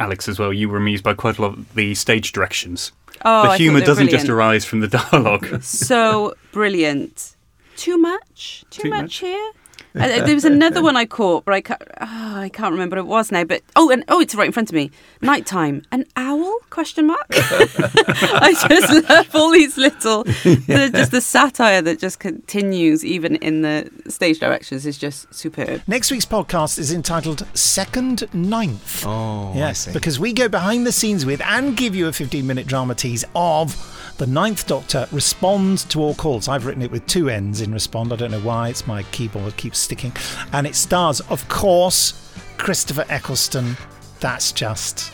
Alex, 0.00 0.28
as 0.28 0.38
well, 0.38 0.52
you 0.52 0.68
were 0.68 0.76
amused 0.76 1.02
by 1.02 1.12
quite 1.14 1.38
a 1.38 1.42
lot 1.42 1.54
of 1.58 1.74
the 1.74 1.94
stage 1.94 2.30
directions. 2.32 2.92
Oh, 3.24 3.42
the 3.50 3.56
humour 3.56 3.80
doesn't 3.80 4.10
just 4.10 4.28
arise 4.28 4.64
from 4.64 4.78
the 4.80 4.88
dialogue. 4.88 5.60
So 5.62 6.34
brilliant. 6.52 7.34
Too 7.76 7.98
much? 7.98 8.64
Too, 8.70 8.82
Too 8.82 8.90
much, 8.90 9.02
much? 9.02 9.16
here? 9.18 9.50
Uh, 9.98 10.24
there 10.24 10.34
was 10.34 10.44
another 10.44 10.82
one 10.82 10.96
I 10.96 11.06
caught, 11.06 11.44
but 11.44 11.54
I 11.54 11.60
can't, 11.60 11.82
oh, 12.00 12.34
I 12.36 12.48
can't 12.48 12.72
remember 12.72 12.96
what 12.96 13.02
it 13.02 13.06
was 13.06 13.32
now. 13.32 13.44
But 13.44 13.62
oh, 13.76 13.90
and 13.90 14.04
oh, 14.08 14.20
it's 14.20 14.34
right 14.34 14.46
in 14.46 14.52
front 14.52 14.70
of 14.70 14.74
me. 14.74 14.90
Nighttime. 15.20 15.82
An 15.90 16.04
owl? 16.16 16.58
Question 16.70 17.06
mark. 17.06 17.26
I 17.30 18.54
just 18.68 19.08
love 19.08 19.34
all 19.34 19.50
these 19.50 19.76
little, 19.76 20.24
the, 20.24 20.90
just 20.92 21.10
the 21.10 21.20
satire 21.20 21.82
that 21.82 21.98
just 21.98 22.20
continues 22.20 23.04
even 23.04 23.36
in 23.36 23.62
the 23.62 23.90
stage 24.08 24.38
directions 24.38 24.86
is 24.86 24.98
just 24.98 25.32
superb. 25.34 25.82
Next 25.86 26.10
week's 26.10 26.26
podcast 26.26 26.78
is 26.78 26.92
entitled 26.92 27.46
Second 27.54 28.32
Ninth. 28.32 29.04
Oh, 29.06 29.52
yes, 29.54 29.92
because 29.92 30.20
we 30.20 30.32
go 30.32 30.48
behind 30.48 30.86
the 30.86 30.92
scenes 30.92 31.26
with 31.26 31.40
and 31.42 31.76
give 31.76 31.94
you 31.94 32.08
a 32.08 32.12
15 32.12 32.46
minute 32.46 32.66
drama 32.66 32.94
tease 32.94 33.24
of 33.34 33.74
the 34.18 34.26
Ninth 34.26 34.66
Doctor 34.66 35.08
responds 35.12 35.84
to 35.84 36.00
all 36.00 36.14
calls. 36.14 36.48
I've 36.48 36.66
written 36.66 36.82
it 36.82 36.90
with 36.90 37.06
two 37.06 37.30
N's 37.30 37.60
in 37.60 37.72
respond. 37.72 38.12
I 38.12 38.16
don't 38.16 38.32
know 38.32 38.40
why. 38.40 38.68
It's 38.68 38.84
my 38.86 39.04
keyboard 39.04 39.56
keeps 39.56 39.78
sticking. 39.78 40.12
And 40.52 40.66
it 40.66 40.74
stars, 40.74 41.20
of 41.22 41.48
course, 41.48 42.34
Christopher 42.58 43.04
Eccleston. 43.08 43.76
That's 44.18 44.50
just 44.50 45.12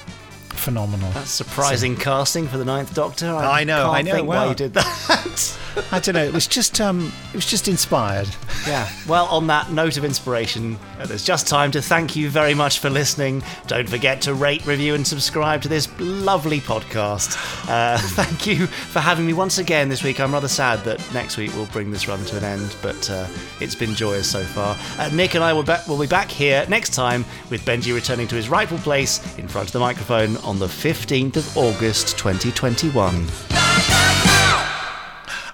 phenomenal. 0.55 1.11
That's 1.13 1.31
surprising 1.31 1.97
casting 1.97 2.49
for 2.49 2.59
the 2.59 2.65
Ninth 2.65 2.95
Doctor. 2.95 3.27
I 3.27 3.65
know, 3.65 3.85
can't 3.85 3.97
I 3.97 4.03
know. 4.03 4.13
Think 4.15 4.29
why 4.29 4.47
you 4.49 4.55
did 4.55 4.75
that. 4.75 5.59
I 5.93 5.99
don't 5.99 6.15
know. 6.15 6.25
It 6.25 6.33
was 6.33 6.47
just, 6.47 6.81
um, 6.81 7.13
it 7.33 7.35
was 7.37 7.47
just 7.47 7.67
inspired. 7.67 8.29
yeah. 8.67 8.89
Well, 9.09 9.27
on 9.27 9.49
that 9.49 9.73
note 9.73 9.97
of 9.97 10.05
inspiration, 10.05 10.79
there's 11.07 11.25
just 11.25 11.49
time 11.49 11.73
to 11.73 11.83
thank 11.83 12.15
you 12.15 12.31
very 12.31 12.55
much 12.55 12.79
for 12.79 12.89
listening. 12.91 13.43
Don't 13.67 13.89
forget 13.89 14.21
to 14.23 14.35
rate, 14.35 14.65
review, 14.67 14.95
and 14.95 15.05
subscribe 15.07 15.63
to 15.63 15.69
this 15.69 15.89
lovely 15.99 16.61
podcast. 16.61 17.37
Uh, 17.69 17.99
thank 18.15 18.47
you 18.47 18.67
for 18.67 19.01
having 19.01 19.27
me 19.27 19.33
once 19.33 19.59
again 19.59 19.89
this 19.89 20.05
week. 20.05 20.21
I'm 20.21 20.33
rather 20.33 20.49
sad 20.49 20.85
that 20.85 21.01
next 21.13 21.37
week 21.37 21.53
we'll 21.55 21.67
bring 21.67 21.91
this 21.91 22.07
run 22.07 22.25
to 22.27 22.37
an 22.39 22.45
end, 22.45 22.77
but 22.81 23.11
uh, 23.11 23.27
it's 23.61 23.75
been 23.75 23.95
joyous 23.95 24.31
so 24.31 24.43
far. 24.45 24.77
Uh, 24.99 25.11
Nick 25.13 25.35
and 25.35 25.43
I 25.43 25.53
will, 25.53 25.65
be- 25.65 25.75
will 25.89 25.99
be 25.99 26.07
back 26.07 26.31
here 26.31 26.65
next 26.69 26.95
time 26.95 27.25
with 27.51 27.63
Benji 27.65 27.93
returning 27.95 28.29
to 28.29 28.37
his 28.37 28.49
rightful 28.49 28.79
place 28.79 29.21
in 29.39 29.49
front 29.49 29.69
of 29.69 29.73
the 29.73 29.81
microphone 29.81 30.37
on 30.45 30.59
the 30.59 30.67
15th 30.67 31.37
of 31.37 31.57
August 31.57 32.19
2021. 32.19 33.27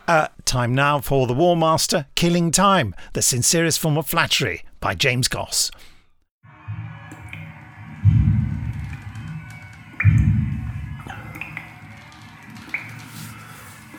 Uh, 0.09 0.27
time 0.45 0.75
now 0.75 1.01
for 1.01 1.27
The 1.27 1.35
War 1.35 1.57
Master 1.57 2.07
Killing 2.17 2.51
Time, 2.51 2.95
the 3.13 3.23
sincerest 3.23 3.79
form 3.79 3.97
of 3.97 4.07
flattery 4.07 4.65
by 4.81 4.95
James 4.95 5.29
Goss. 5.29 5.71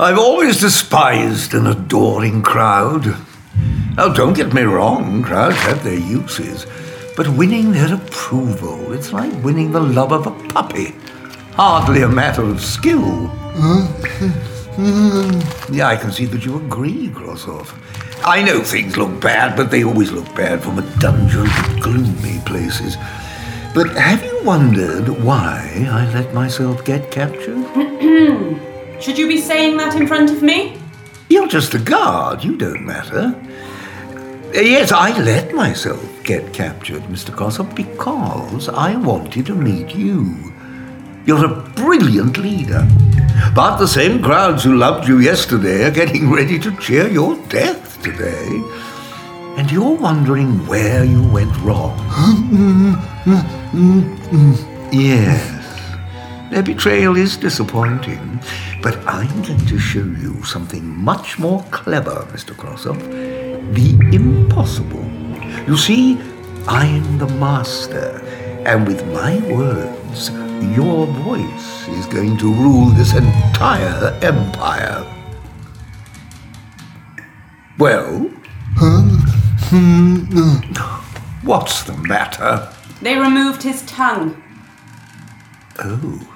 I've 0.02 0.18
always 0.18 0.60
despised 0.60 1.54
an 1.54 1.68
adoring 1.68 2.42
crowd. 2.42 3.06
Now, 3.96 4.10
don't 4.10 4.34
get 4.34 4.52
me 4.52 4.64
wrong, 4.64 5.22
crowds 5.22 5.58
have 5.58 5.84
their 5.84 6.00
uses, 6.00 6.66
but 7.22 7.38
winning 7.38 7.72
their 7.72 7.94
approval, 7.94 8.94
it's 8.94 9.14
like 9.14 9.32
winning 9.44 9.72
the 9.72 9.80
love 9.80 10.12
of 10.12 10.26
a 10.26 10.32
puppy. 10.48 10.96
hardly 11.54 12.02
a 12.02 12.08
matter 12.08 12.42
of 12.42 12.60
skill. 12.60 13.30
Yeah, 15.70 15.88
I 15.88 15.98
can 15.98 16.12
see 16.12 16.26
that 16.26 16.44
you 16.44 16.58
agree, 16.58 17.10
Grossoff. 17.10 17.78
I 18.26 18.42
know 18.42 18.64
things 18.64 18.98
look 18.98 19.22
bad, 19.22 19.56
but 19.56 19.70
they 19.70 19.84
always 19.84 20.12
look 20.12 20.34
bad 20.34 20.64
from 20.64 20.80
a 20.80 20.98
dungeon 20.98 21.46
to 21.46 21.80
gloomy 21.80 22.40
places. 22.46 22.96
But 23.76 23.90
have 23.98 24.24
you 24.24 24.42
wondered 24.44 25.08
why 25.24 25.86
I 25.92 26.12
let 26.14 26.34
myself 26.34 26.84
get 26.84 27.12
captured? 27.12 27.64
Should 29.02 29.20
you 29.20 29.28
be 29.28 29.40
saying 29.40 29.78
that 29.78 29.96
in 29.96 30.08
front 30.08 30.32
of 30.32 30.42
me? 30.42 30.82
You're 31.30 31.48
just 31.48 31.76
a 31.76 31.80
guard, 31.80 32.44
you 32.44 32.58
don't 32.58 32.84
matter. 32.84 33.36
Yes, 34.54 34.92
I 34.92 35.18
let 35.22 35.54
myself 35.54 36.04
get 36.24 36.54
captured, 36.54 37.04
Mr. 37.04 37.34
Grossoff, 37.34 37.74
because 37.74 38.68
I 38.68 38.98
wanted 38.98 39.46
to 39.46 39.56
meet 39.56 39.96
you. 39.96 40.54
You're 41.26 41.46
a 41.46 41.62
brilliant 41.72 42.38
leader. 42.38 42.86
But 43.56 43.78
the 43.78 43.88
same 43.88 44.22
crowds 44.22 44.66
who 44.66 44.76
loved 44.76 45.08
you 45.08 45.20
yesterday 45.20 45.86
are 45.86 45.92
getting 45.92 46.30
ready 46.30 46.60
to 46.60 46.76
cheer 46.78 47.08
your 47.08 47.38
death 47.48 48.02
today. 48.04 48.62
And 49.58 49.72
you're 49.72 49.96
wondering 49.96 50.68
where 50.68 51.06
you 51.06 51.24
went 51.30 51.56
wrong. 51.60 51.98
yes. 54.92 55.60
Their 56.52 56.64
betrayal 56.64 57.16
is 57.16 57.38
disappointing, 57.38 58.42
but 58.84 58.98
I'm 59.08 59.42
going 59.44 59.66
to 59.68 59.80
show 59.80 60.00
you 60.04 60.44
something 60.44 60.86
much 60.86 61.40
more 61.40 61.64
clever, 61.72 62.28
Mr. 62.34 62.54
Grossoff. 62.54 63.00
The 63.74 63.98
impossible. 64.12 65.06
You 65.68 65.78
see, 65.78 66.20
I'm 66.68 67.18
the 67.18 67.28
master, 67.28 68.22
and 68.66 68.88
with 68.88 69.06
my 69.08 69.40
words, 69.52 70.30
your 70.76 71.08
voice 71.08 71.88
is 71.88 72.06
going 72.08 72.38
to 72.38 72.54
rule 72.54 72.88
this 72.88 73.14
entire 73.14 74.18
empire. 74.22 75.06
Well? 77.78 78.30
What's 81.44 81.84
the 81.84 81.94
matter? 82.08 82.72
They 83.02 83.18
removed 83.18 83.64
his 83.64 83.82
tongue. 83.84 84.42
Oh. 85.80 86.31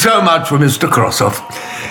So 0.00 0.22
much 0.22 0.48
for 0.48 0.56
Mr. 0.56 0.88
Crossoff. 0.88 1.42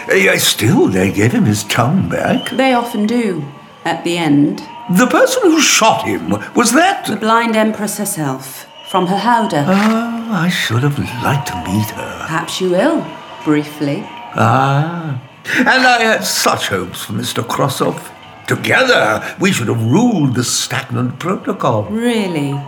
Uh, 0.09 0.15
yes, 0.15 0.43
still, 0.43 0.87
they 0.87 1.11
gave 1.11 1.31
him 1.31 1.45
his 1.45 1.63
tongue 1.65 2.09
back. 2.09 2.49
They 2.49 2.73
often 2.73 3.05
do, 3.05 3.45
at 3.85 4.03
the 4.03 4.17
end. 4.17 4.63
The 4.97 5.05
person 5.05 5.43
who 5.43 5.61
shot 5.61 6.07
him, 6.07 6.31
was 6.55 6.71
that? 6.71 7.05
The 7.05 7.17
blind 7.17 7.55
empress 7.55 7.99
herself, 7.99 8.65
from 8.89 9.05
her 9.05 9.17
howdah. 9.17 9.63
Oh, 9.67 10.27
I 10.31 10.49
should 10.49 10.81
have 10.81 10.97
liked 11.23 11.49
to 11.49 11.55
meet 11.67 11.91
her. 11.91 12.17
Perhaps 12.25 12.59
you 12.59 12.71
will, 12.71 13.05
briefly. 13.43 14.01
Ah. 14.33 15.21
And 15.57 15.67
I 15.69 16.01
had 16.01 16.23
such 16.23 16.69
hopes 16.69 17.03
for 17.03 17.13
Mr. 17.13 17.43
Crossoff. 17.43 18.11
Together, 18.47 19.23
we 19.39 19.51
should 19.51 19.67
have 19.67 19.83
ruled 19.83 20.33
the 20.33 20.43
stagnant 20.43 21.19
protocol. 21.19 21.83
Really? 21.83 22.59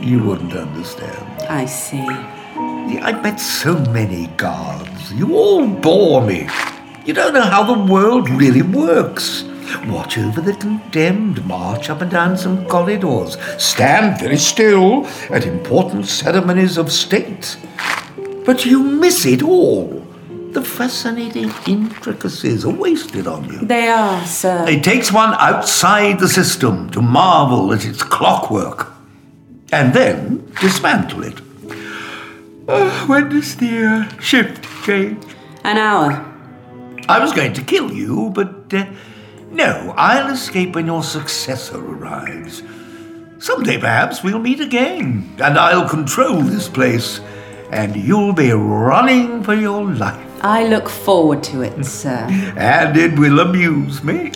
You 0.00 0.22
wouldn't 0.22 0.54
understand. 0.54 1.42
I 1.50 1.66
see. 1.66 2.06
I 3.02 3.12
met 3.22 3.40
so 3.40 3.78
many 3.86 4.26
guards. 4.36 5.12
You 5.12 5.34
all 5.34 5.66
bore 5.66 6.22
me. 6.22 6.48
You 7.06 7.14
don't 7.14 7.34
know 7.34 7.42
how 7.42 7.62
the 7.62 7.92
world 7.92 8.28
really 8.28 8.62
works. 8.62 9.44
Watch 9.86 10.18
over 10.18 10.40
the 10.40 10.52
condemned, 10.54 11.44
march 11.46 11.88
up 11.90 12.02
and 12.02 12.10
down 12.10 12.36
some 12.36 12.66
corridors, 12.66 13.38
stand 13.56 14.20
very 14.20 14.36
still 14.36 15.06
at 15.30 15.46
important 15.46 16.06
ceremonies 16.06 16.76
of 16.76 16.92
state. 16.92 17.56
But 18.44 18.66
you 18.66 18.82
miss 18.82 19.24
it 19.24 19.42
all. 19.42 20.06
The 20.52 20.62
fascinating 20.62 21.52
intricacies 21.66 22.64
are 22.64 22.74
wasted 22.74 23.26
on 23.26 23.44
you. 23.44 23.60
They 23.64 23.88
are, 23.88 24.26
sir. 24.26 24.66
It 24.68 24.82
takes 24.82 25.12
one 25.12 25.34
outside 25.34 26.18
the 26.18 26.28
system 26.28 26.90
to 26.90 27.00
marvel 27.00 27.72
at 27.72 27.84
its 27.84 28.02
clockwork 28.02 28.88
and 29.72 29.94
then 29.94 30.52
dismantle 30.60 31.22
it. 31.24 31.40
Uh, 32.70 33.06
when 33.06 33.28
does 33.28 33.56
the 33.56 33.84
uh, 33.84 34.20
shift 34.20 34.64
change? 34.84 35.24
An 35.64 35.76
hour. 35.76 36.24
I 37.08 37.18
was 37.18 37.32
going 37.32 37.52
to 37.54 37.62
kill 37.62 37.92
you, 37.92 38.30
but 38.30 38.72
uh, 38.72 38.86
no, 39.50 39.92
I'll 39.96 40.32
escape 40.32 40.76
when 40.76 40.86
your 40.86 41.02
successor 41.02 41.78
arrives. 41.78 42.62
Someday 43.38 43.78
perhaps 43.78 44.22
we'll 44.22 44.38
meet 44.38 44.60
again, 44.60 45.34
and 45.42 45.58
I'll 45.58 45.88
control 45.88 46.42
this 46.42 46.68
place, 46.68 47.20
and 47.72 47.96
you'll 47.96 48.32
be 48.34 48.52
running 48.52 49.42
for 49.42 49.54
your 49.54 49.84
life. 49.84 50.26
I 50.42 50.66
look 50.68 50.88
forward 50.88 51.42
to 51.44 51.62
it, 51.62 51.84
sir. 52.00 52.26
And 52.56 52.96
it 52.96 53.18
will 53.18 53.40
amuse 53.40 54.04
me. 54.04 54.32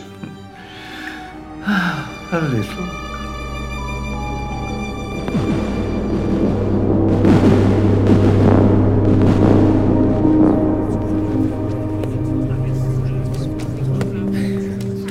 A 1.66 2.40
little. 2.40 2.93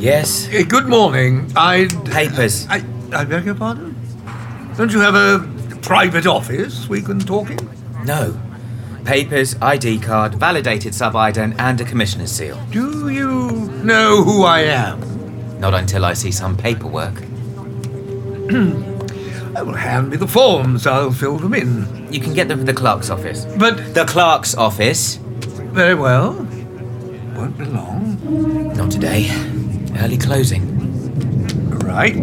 Yes? 0.04 0.50
Good 0.50 0.90
morning. 0.90 1.50
I. 1.56 1.88
Papers. 2.12 2.68
I, 2.70 2.84
I 3.14 3.24
beg 3.24 3.46
your 3.46 3.56
pardon? 3.56 3.96
Don't 4.76 4.92
you 4.92 5.00
have 5.00 5.16
a 5.16 5.48
private 5.82 6.28
office 6.28 6.90
we 6.90 7.02
can 7.02 7.20
talk 7.20 7.50
in? 7.50 7.58
No. 8.04 8.38
Papers, 9.06 9.56
ID 9.62 10.00
card, 10.00 10.36
validated 10.36 10.94
sub-ident, 10.94 11.56
and 11.58 11.80
a 11.80 11.86
commissioner's 11.86 12.34
seal. 12.34 12.62
Do 12.70 13.08
you 13.08 13.50
know 13.86 14.26
who 14.26 14.44
I 14.44 14.64
am? 14.64 15.00
Not 15.62 15.74
until 15.74 16.04
I 16.04 16.16
see 16.16 16.34
some 16.34 16.58
paperwork. 16.58 17.16
I 19.56 19.62
will 19.62 19.74
hand 19.74 20.10
me 20.10 20.18
the 20.18 20.28
forms. 20.28 20.86
I'll 20.86 21.14
fill 21.14 21.38
them 21.38 21.54
in. 21.54 22.12
You 22.12 22.20
can 22.20 22.34
get 22.34 22.50
them 22.50 22.58
from 22.58 22.66
the 22.66 22.74
clerk's 22.74 23.10
office. 23.10 23.46
But. 23.58 23.94
The 23.94 24.04
clerk's 24.04 24.54
office? 24.54 25.16
Very 25.72 25.96
well. 25.96 26.34
Won't 27.38 27.58
be 27.58 27.64
long. 27.64 28.74
Not 28.76 28.92
today. 28.92 29.32
Early 29.98 30.18
closing. 30.18 30.80
Right. 31.80 32.16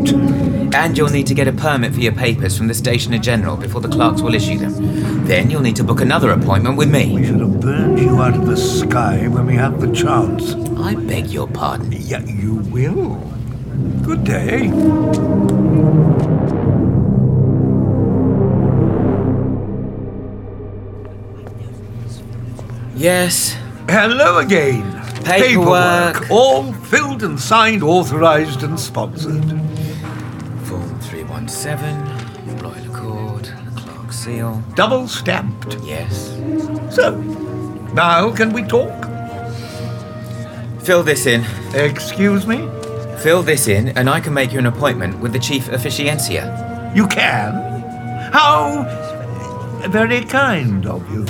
And 0.75 0.97
you'll 0.97 1.11
need 1.11 1.27
to 1.29 1.35
get 1.35 1.49
a 1.49 1.53
permit 1.53 1.95
for 1.95 2.01
your 2.01 2.13
papers 2.13 2.57
from 2.57 2.67
the 2.67 2.75
Stationer 2.75 3.19
General 3.19 3.57
before 3.57 3.81
the 3.81 3.89
clerks 3.89 4.21
will 4.23 4.35
issue 4.35 4.59
them. 4.59 5.25
Then 5.27 5.51
you'll 5.51 5.63
need 5.63 5.77
to 5.77 5.85
book 5.85 6.01
another 6.01 6.31
appointment 6.31 6.77
with 6.77 6.91
me. 6.91 7.15
We 7.15 7.27
should 7.27 7.41
have 7.41 7.61
burned 7.61 7.99
you 7.99 8.21
out 8.21 8.35
of 8.35 8.47
the 8.47 8.57
sky 8.57 9.29
when 9.29 9.47
we 9.47 9.55
had 9.55 9.81
the 9.81 9.93
chance. 9.93 10.55
I 10.79 10.95
beg 10.95 11.27
your 11.29 11.47
pardon. 11.47 11.93
Yeah, 11.93 12.25
you 12.25 12.57
will. 12.57 13.17
Good 14.03 14.25
day. 14.25 14.71
Yes. 22.97 23.57
Hello 23.89 24.39
again. 24.39 24.83
Paperwork. 25.25 26.31
All 26.31 26.73
filled 26.73 27.23
and 27.23 27.39
signed, 27.39 27.83
authorized 27.83 28.63
and 28.63 28.79
sponsored. 28.79 29.45
Form 30.65 31.01
317, 31.01 32.59
Royal 32.59 32.91
Accord, 32.91 33.53
clerk's 33.77 34.17
seal. 34.19 34.63
Double 34.75 35.07
stamped. 35.09 35.77
Yes. 35.83 36.31
So, 36.95 37.17
now 37.95 38.31
can 38.35 38.53
we 38.53 38.63
talk? 38.63 39.07
Fill 40.83 41.03
this 41.03 41.27
in. 41.27 41.45
Excuse 41.75 42.47
me? 42.47 42.69
Fill 43.19 43.43
this 43.43 43.69
in, 43.69 43.89
and 43.91 44.09
I 44.09 44.21
can 44.21 44.33
make 44.33 44.53
you 44.53 44.59
an 44.59 44.67
appointment 44.67 45.21
with 45.21 45.33
the 45.33 45.39
chief 45.39 45.67
officiencia. 45.67 46.95
You 46.97 47.07
can? 47.07 47.53
How 48.33 48.87
very 49.89 50.25
kind 50.25 50.87
of 50.87 51.09
you. 51.11 51.27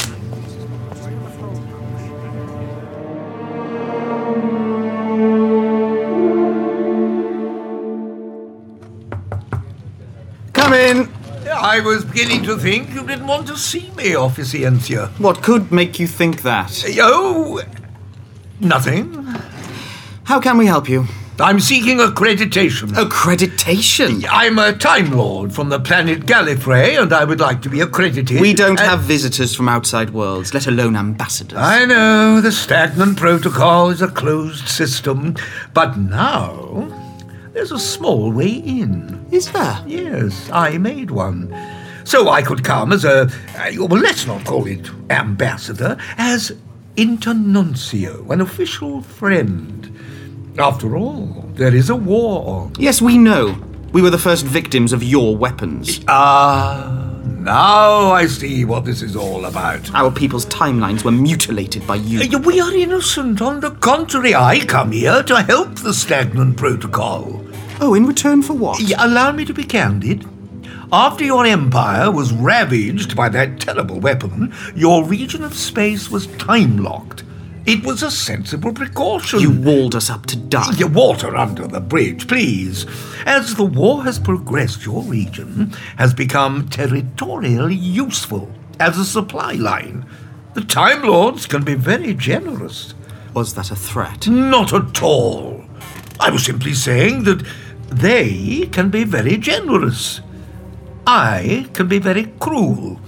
I 11.70 11.78
was 11.78 12.04
beginning 12.04 12.42
to 12.46 12.56
think 12.56 12.92
you 12.92 13.06
didn't 13.06 13.28
want 13.28 13.46
to 13.46 13.56
see 13.56 13.92
me, 13.92 14.14
Officiencia. 14.14 15.08
What 15.20 15.40
could 15.40 15.70
make 15.70 16.00
you 16.00 16.08
think 16.08 16.42
that? 16.42 16.84
Oh, 16.98 17.62
Nothing. 18.58 19.12
How 20.24 20.40
can 20.40 20.58
we 20.58 20.66
help 20.66 20.88
you? 20.88 21.06
I'm 21.38 21.60
seeking 21.60 21.98
accreditation. 21.98 22.88
Accreditation? 22.88 24.26
I'm 24.28 24.58
a 24.58 24.72
Time 24.72 25.12
Lord 25.12 25.54
from 25.54 25.68
the 25.68 25.78
planet 25.78 26.26
Gallifrey, 26.26 27.00
and 27.00 27.12
I 27.12 27.22
would 27.22 27.38
like 27.38 27.62
to 27.62 27.70
be 27.70 27.80
accredited. 27.80 28.40
We 28.40 28.52
don't 28.52 28.80
have 28.80 29.02
visitors 29.02 29.54
from 29.54 29.68
outside 29.68 30.10
worlds, 30.10 30.52
let 30.52 30.66
alone 30.66 30.96
ambassadors. 30.96 31.56
I 31.56 31.84
know 31.84 32.40
the 32.40 32.50
stagnant 32.50 33.16
protocol 33.16 33.90
is 33.90 34.02
a 34.02 34.08
closed 34.08 34.66
system, 34.66 35.36
but 35.72 35.96
now 35.96 36.99
there's 37.60 37.72
a 37.72 37.78
small 37.78 38.32
way 38.32 38.48
in. 38.48 39.22
Is 39.30 39.52
there? 39.52 39.84
Yes, 39.86 40.48
I 40.50 40.78
made 40.78 41.10
one. 41.10 41.54
So 42.04 42.30
I 42.30 42.40
could 42.40 42.64
come 42.64 42.90
as 42.90 43.04
a, 43.04 43.24
uh, 43.54 43.70
well, 43.86 44.00
let's 44.00 44.26
not 44.26 44.46
call 44.46 44.66
it 44.66 44.90
ambassador, 45.10 45.98
as 46.16 46.52
internuncio, 46.96 48.30
an 48.30 48.40
official 48.40 49.02
friend. 49.02 49.94
After 50.58 50.96
all, 50.96 51.50
there 51.52 51.74
is 51.74 51.90
a 51.90 51.96
war 51.96 52.48
on. 52.48 52.72
Yes, 52.78 53.02
we 53.02 53.18
know. 53.18 53.62
We 53.92 54.00
were 54.00 54.08
the 54.08 54.16
first 54.16 54.46
victims 54.46 54.94
of 54.94 55.02
your 55.02 55.36
weapons. 55.36 56.00
Ah, 56.08 57.20
now 57.40 58.10
I 58.10 58.24
see 58.24 58.64
what 58.64 58.86
this 58.86 59.02
is 59.02 59.16
all 59.16 59.44
about. 59.44 59.94
Our 59.94 60.10
people's 60.10 60.46
timelines 60.46 61.04
were 61.04 61.12
mutilated 61.12 61.86
by 61.86 61.96
you. 61.96 62.20
Uh, 62.22 62.38
We 62.38 62.58
are 62.58 62.72
innocent. 62.72 63.42
On 63.42 63.60
the 63.60 63.72
contrary, 63.72 64.34
I 64.34 64.60
come 64.64 64.92
here 64.92 65.22
to 65.24 65.42
help 65.42 65.74
the 65.80 65.92
stagnant 65.92 66.56
protocol. 66.56 67.39
Oh, 67.82 67.94
in 67.94 68.06
return 68.06 68.42
for 68.42 68.52
what? 68.52 68.80
Yeah, 68.80 69.04
allow 69.04 69.32
me 69.32 69.44
to 69.46 69.54
be 69.54 69.64
candid. 69.64 70.26
After 70.92 71.24
your 71.24 71.46
empire 71.46 72.10
was 72.10 72.32
ravaged 72.32 73.16
by 73.16 73.28
that 73.30 73.60
terrible 73.60 74.00
weapon, 74.00 74.52
your 74.74 75.04
region 75.04 75.42
of 75.42 75.54
space 75.54 76.10
was 76.10 76.26
time 76.36 76.78
locked. 76.78 77.24
It 77.66 77.84
was 77.84 78.02
a 78.02 78.10
sensible 78.10 78.72
precaution. 78.72 79.40
You 79.40 79.52
walled 79.52 79.94
us 79.94 80.10
up 80.10 80.26
to 80.26 80.36
die. 80.36 80.72
You 80.76 80.88
water 80.88 81.36
under 81.36 81.66
the 81.66 81.80
bridge, 81.80 82.26
please. 82.26 82.86
As 83.24 83.54
the 83.54 83.64
war 83.64 84.02
has 84.04 84.18
progressed, 84.18 84.84
your 84.84 85.02
region 85.02 85.72
has 85.96 86.12
become 86.12 86.68
territorially 86.68 87.74
useful 87.74 88.50
as 88.78 88.98
a 88.98 89.04
supply 89.04 89.52
line. 89.52 90.04
The 90.54 90.62
Time 90.62 91.02
Lords 91.02 91.46
can 91.46 91.62
be 91.62 91.74
very 91.74 92.12
generous. 92.14 92.94
Was 93.34 93.54
that 93.54 93.70
a 93.70 93.76
threat? 93.76 94.26
Not 94.26 94.72
at 94.72 95.02
all. 95.02 95.64
I 96.18 96.30
was 96.30 96.44
simply 96.44 96.74
saying 96.74 97.24
that 97.24 97.46
they 97.90 98.66
can 98.72 98.90
be 98.90 99.04
very 99.04 99.36
generous. 99.36 100.20
I 101.06 101.66
can 101.72 101.88
be 101.88 101.98
very 101.98 102.26
cruel. 102.38 103.00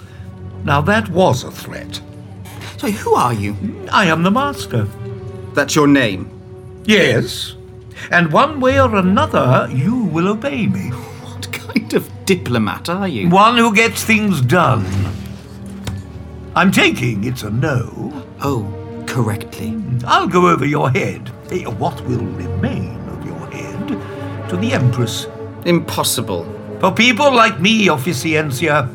Now 0.64 0.80
that 0.82 1.08
was 1.08 1.44
a 1.44 1.50
threat. 1.50 2.00
So 2.78 2.90
who 2.90 3.14
are 3.14 3.32
you? 3.34 3.54
I 3.92 4.06
am 4.06 4.22
the 4.22 4.30
master. 4.30 4.86
That's 5.54 5.74
your 5.76 5.86
name? 5.86 6.30
Yes. 6.84 7.54
And 8.10 8.32
one 8.32 8.58
way 8.60 8.80
or 8.80 8.96
another, 8.96 9.68
you 9.72 10.04
will 10.04 10.28
obey 10.28 10.66
me. 10.66 10.90
What 10.90 11.52
kind 11.52 11.92
of 11.94 12.10
diplomat 12.24 12.88
are 12.88 13.06
you? 13.06 13.28
One 13.28 13.56
who 13.56 13.74
gets 13.74 14.02
things 14.02 14.40
done. 14.40 14.84
I'm 16.56 16.72
taking 16.72 17.24
it's 17.24 17.44
a 17.44 17.50
no. 17.50 18.12
Oh, 18.42 18.66
correctly. 19.06 19.80
I'll 20.04 20.26
go 20.26 20.48
over 20.48 20.66
your 20.66 20.90
head. 20.90 21.30
eh, 21.52 21.64
What 21.66 22.00
will 22.06 22.18
remain 22.24 22.98
of 23.08 23.24
your 23.24 23.46
head 23.50 23.90
to 24.52 24.58
the 24.58 24.74
Empress. 24.74 25.26
Impossible. 25.64 26.44
For 26.78 26.92
people 26.92 27.32
like 27.34 27.58
me, 27.58 27.86
Officiencia, 27.86 28.86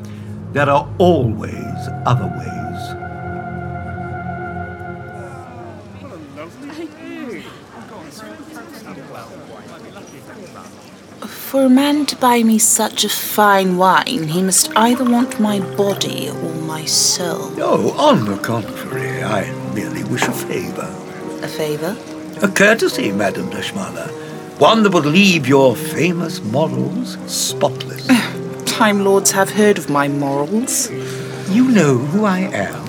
there 0.54 0.70
are 0.70 0.88
always 1.00 1.80
other 2.06 2.28
ways. 2.38 2.54
For 11.28 11.63
a 11.63 11.70
man 11.70 12.06
to 12.06 12.15
buy 12.17 12.43
me 12.43 12.60
such 12.60 13.04
a 13.04 13.10
fine 13.10 13.78
wine, 13.78 14.28
he 14.28 14.43
must 14.43 14.70
either 14.78 15.06
want 15.06 15.39
my 15.39 15.60
body 15.76 16.30
or 16.30 16.54
my 16.67 16.86
soul. 16.86 17.52
Oh, 17.58 17.96
on 17.98 18.26
the 18.26 18.38
contrary, 18.38 19.24
I 19.24 19.52
merely 19.74 20.04
wish 20.04 20.22
a 20.24 20.34
favour. 20.34 20.88
A 21.41 21.48
favour? 21.48 21.98
A 22.43 22.48
courtesy, 22.48 23.12
Madame 23.12 23.50
Dashmana. 23.50 24.27
One 24.60 24.82
that 24.82 24.91
would 24.91 25.06
leave 25.06 25.48
your 25.48 25.76
famous 25.76 26.41
morals 26.41 27.15
spotless. 27.32 28.08
Time 28.65 29.04
Lords 29.04 29.30
have 29.30 29.52
heard 29.52 29.78
of 29.78 29.88
my 29.88 30.08
morals. 30.08 30.89
You 31.52 31.70
know 31.70 32.00
who 32.00 32.26
I 32.26 32.39
am? 32.39 32.84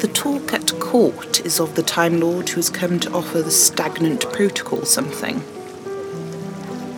The 0.00 0.08
talk 0.08 0.52
at 0.52 0.78
court 0.80 1.40
is 1.46 1.60
of 1.60 1.76
the 1.76 1.82
Time 1.82 2.20
Lord 2.20 2.46
who 2.50 2.56
has 2.56 2.68
come 2.68 3.00
to 3.00 3.12
offer 3.12 3.40
the 3.40 3.50
stagnant 3.50 4.30
protocol 4.34 4.84
something. 4.84 5.40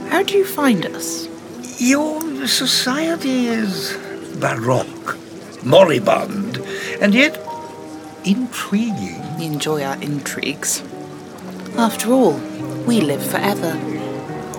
How 0.08 0.24
do 0.24 0.36
you 0.38 0.44
find 0.44 0.84
us? 0.86 1.28
Your 1.80 2.48
society 2.48 3.46
is 3.46 3.96
baroque, 4.40 5.16
moribund, 5.64 6.58
and 7.00 7.14
yet 7.14 7.40
intriguing. 8.24 9.22
We 9.38 9.44
enjoy 9.44 9.84
our 9.84 10.02
intrigues. 10.02 10.82
After 11.76 12.12
all, 12.12 12.40
we 12.86 13.00
live 13.00 13.24
forever. 13.24 13.72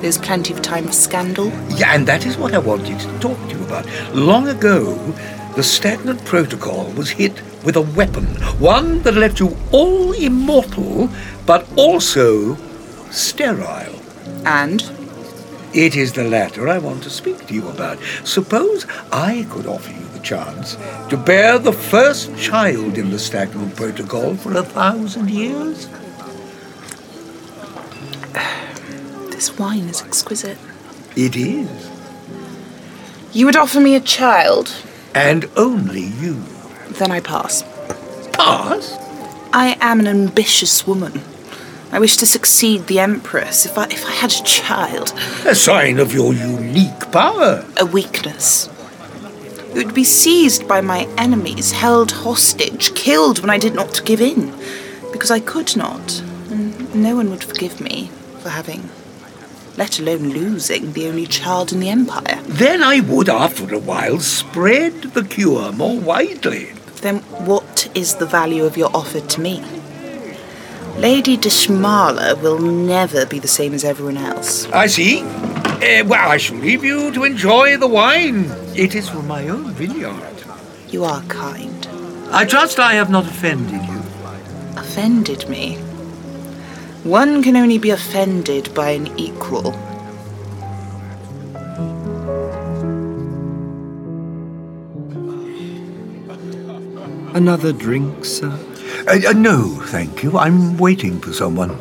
There's 0.01 0.17
plenty 0.17 0.53
of 0.53 0.61
time 0.61 0.85
for 0.85 0.91
scandal. 0.91 1.47
Yeah, 1.77 1.93
and 1.93 2.07
that 2.07 2.25
is 2.25 2.37
what 2.37 2.53
I 2.53 2.59
wanted 2.59 2.99
to 2.99 3.19
talk 3.19 3.37
to 3.49 3.57
you 3.57 3.63
about. 3.63 3.85
Long 4.13 4.47
ago, 4.47 4.95
the 5.55 5.63
stagnant 5.63 6.23
protocol 6.25 6.91
was 6.91 7.09
hit 7.09 7.41
with 7.63 7.75
a 7.75 7.81
weapon, 7.81 8.25
one 8.59 9.01
that 9.03 9.15
left 9.15 9.39
you 9.39 9.55
all 9.71 10.11
immortal, 10.13 11.09
but 11.45 11.67
also 11.77 12.55
sterile. 13.09 13.99
And? 14.45 14.83
It 15.73 15.95
is 15.95 16.13
the 16.13 16.23
latter 16.23 16.69
I 16.69 16.77
want 16.77 17.03
to 17.03 17.09
speak 17.09 17.47
to 17.47 17.53
you 17.53 17.67
about. 17.67 17.99
Suppose 18.23 18.85
I 19.11 19.45
could 19.49 19.65
offer 19.65 19.91
you 19.91 20.05
the 20.13 20.19
chance 20.19 20.77
to 21.09 21.17
bear 21.17 21.57
the 21.57 21.73
first 21.73 22.37
child 22.37 22.97
in 22.97 23.11
the 23.11 23.19
stagnant 23.19 23.75
protocol 23.75 24.35
for 24.35 24.55
a 24.57 24.63
thousand 24.63 25.29
years? 25.29 25.87
This 29.35 29.59
wine 29.59 29.89
is 29.89 30.01
exquisite. 30.01 30.57
It 31.17 31.35
is. 31.35 31.91
You 33.33 33.45
would 33.45 33.57
offer 33.57 33.81
me 33.81 33.95
a 33.95 33.99
child, 33.99 34.73
And 35.13 35.49
only 35.57 36.03
you. 36.03 36.35
then 36.91 37.11
I 37.11 37.19
pass. 37.19 37.63
Pass? 38.31 38.97
I 39.51 39.75
am 39.81 39.99
an 39.99 40.07
ambitious 40.07 40.87
woman. 40.87 41.21
I 41.91 41.99
wish 41.99 42.15
to 42.17 42.25
succeed 42.25 42.87
the 42.87 42.99
Empress. 42.99 43.65
If 43.65 43.77
I, 43.77 43.85
if 43.87 44.05
I 44.05 44.11
had 44.11 44.31
a 44.31 44.43
child, 44.43 45.13
A 45.45 45.53
sign 45.53 45.99
of 45.99 46.13
your 46.13 46.33
unique 46.33 47.11
power. 47.11 47.65
a 47.77 47.85
weakness. 47.85 48.69
It 49.75 49.85
would 49.85 49.93
be 49.93 50.05
seized 50.05 50.65
by 50.65 50.79
my 50.79 51.09
enemies, 51.17 51.73
held 51.73 52.11
hostage, 52.11 52.95
killed 52.95 53.39
when 53.41 53.49
I 53.49 53.57
did 53.57 53.75
not 53.75 54.05
give 54.05 54.21
in, 54.21 54.53
because 55.11 55.29
I 55.29 55.41
could 55.41 55.75
not, 55.75 56.21
and 56.49 56.95
no 56.95 57.17
one 57.17 57.29
would 57.31 57.43
forgive 57.43 57.81
me 57.81 58.09
for 58.39 58.47
having, 58.49 58.89
let 59.77 59.99
alone 59.99 60.29
losing, 60.29 60.93
the 60.93 61.07
only 61.07 61.25
child 61.25 61.73
in 61.73 61.79
the 61.79 61.89
Empire. 61.89 62.41
Then 62.43 62.81
I 62.81 63.01
would, 63.01 63.29
after 63.29 63.73
a 63.73 63.79
while, 63.79 64.19
spread 64.19 65.01
the 65.13 65.23
cure 65.23 65.71
more 65.71 65.99
widely. 65.99 66.71
Then 67.01 67.19
what 67.45 67.89
is 67.93 68.15
the 68.15 68.25
value 68.25 68.65
of 68.65 68.77
your 68.77 68.89
offer 68.95 69.19
to 69.19 69.41
me? 69.41 69.63
Lady 70.97 71.37
Dishmala 71.37 72.41
will 72.41 72.59
never 72.59 73.25
be 73.25 73.37
the 73.37 73.49
same 73.49 73.73
as 73.73 73.83
everyone 73.83 74.17
else. 74.17 74.65
I 74.71 74.87
see. 74.87 75.21
Uh, 75.21 76.05
well, 76.05 76.31
I 76.31 76.37
shall 76.37 76.57
leave 76.57 76.85
you 76.85 77.11
to 77.11 77.25
enjoy 77.25 77.75
the 77.77 77.87
wine. 77.87 78.49
It 78.75 78.95
is 78.95 79.09
from 79.09 79.27
my 79.27 79.49
own 79.49 79.71
vineyard. 79.71 80.43
You 80.89 81.03
are 81.03 81.21
kind. 81.23 81.85
I 82.31 82.45
trust 82.45 82.79
I 82.79 82.93
have 82.93 83.09
not 83.09 83.25
offended 83.25 83.83
you. 83.83 83.99
Offended 84.77 85.49
me? 85.49 85.77
One 87.05 87.43
can 87.43 87.55
only 87.55 87.77
be 87.77 87.91
offended 87.91 88.73
by 88.73 88.89
an 88.89 89.05
equal. 89.15 89.75
Another 97.35 97.71
drink, 97.71 98.25
sir? 98.25 98.57
Uh, 99.07 99.19
uh, 99.29 99.33
no, 99.33 99.79
thank 99.83 100.23
you. 100.23 100.35
I'm 100.39 100.77
waiting 100.77 101.21
for 101.21 101.31
someone. 101.31 101.77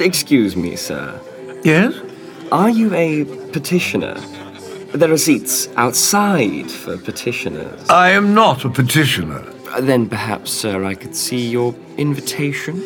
Excuse 0.00 0.56
me, 0.56 0.74
sir. 0.74 1.20
Yes? 1.62 1.94
Are 2.50 2.70
you 2.70 2.92
a 2.92 3.24
petitioner? 3.52 4.14
There 4.94 5.12
are 5.12 5.16
seats 5.16 5.68
outside 5.76 6.72
for 6.72 6.98
petitioners. 6.98 7.88
I 7.88 8.10
am 8.10 8.34
not 8.34 8.64
a 8.64 8.68
petitioner. 8.68 9.44
Uh, 9.74 9.80
Then 9.80 10.08
perhaps, 10.08 10.52
sir, 10.52 10.84
I 10.84 10.94
could 10.94 11.16
see 11.16 11.48
your 11.48 11.74
invitation? 11.98 12.80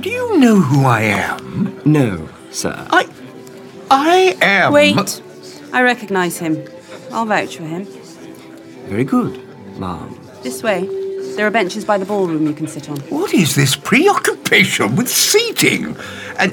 Do 0.00 0.08
you 0.10 0.38
know 0.38 0.60
who 0.60 0.84
I 0.84 1.02
am? 1.02 1.80
No, 1.84 2.28
sir. 2.50 2.74
I. 2.90 3.08
I 3.90 4.36
am. 4.40 4.72
Wait. 4.72 5.22
I 5.72 5.82
recognise 5.82 6.38
him. 6.38 6.62
I'll 7.12 7.26
vouch 7.26 7.56
for 7.56 7.64
him. 7.64 7.84
Very 8.86 9.04
good, 9.04 9.40
ma'am. 9.78 10.16
This 10.42 10.62
way. 10.62 10.88
There 11.36 11.46
are 11.46 11.50
benches 11.50 11.84
by 11.84 11.98
the 11.98 12.04
ballroom 12.04 12.46
you 12.46 12.52
can 12.52 12.66
sit 12.66 12.88
on. 12.90 12.98
What 13.08 13.32
is 13.34 13.54
this 13.54 13.76
preoccupation 13.76 14.96
with 14.96 15.08
seating? 15.08 15.96
And 16.38 16.52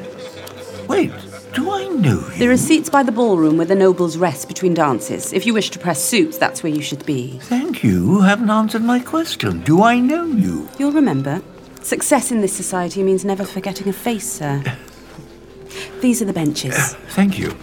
wait, 0.87 1.11
do 1.57 1.71
I 1.71 1.87
know 1.87 2.19
you? 2.19 2.37
There 2.37 2.51
are 2.51 2.57
seats 2.57 2.87
by 2.89 3.01
the 3.01 3.11
ballroom 3.11 3.57
where 3.57 3.65
the 3.65 3.73
nobles 3.75 4.15
rest 4.15 4.47
between 4.47 4.75
dances. 4.75 5.33
If 5.33 5.45
you 5.47 5.53
wish 5.55 5.71
to 5.71 5.79
press 5.79 5.99
suits, 6.03 6.37
that's 6.37 6.61
where 6.61 6.71
you 6.71 6.81
should 6.83 7.03
be. 7.05 7.39
Thank 7.43 7.83
you. 7.83 8.13
You 8.17 8.21
haven't 8.21 8.51
answered 8.51 8.83
my 8.83 8.99
question. 8.99 9.61
Do 9.63 9.81
I 9.81 9.99
know 9.99 10.25
you? 10.25 10.69
You'll 10.77 10.91
remember. 10.91 11.41
Success 11.81 12.31
in 12.31 12.41
this 12.41 12.55
society 12.55 13.01
means 13.01 13.25
never 13.25 13.43
forgetting 13.43 13.87
a 13.89 13.93
face, 13.93 14.29
sir. 14.31 14.61
These 16.01 16.21
are 16.21 16.25
the 16.25 16.33
benches. 16.33 16.93
Thank 17.09 17.39
you. 17.39 17.57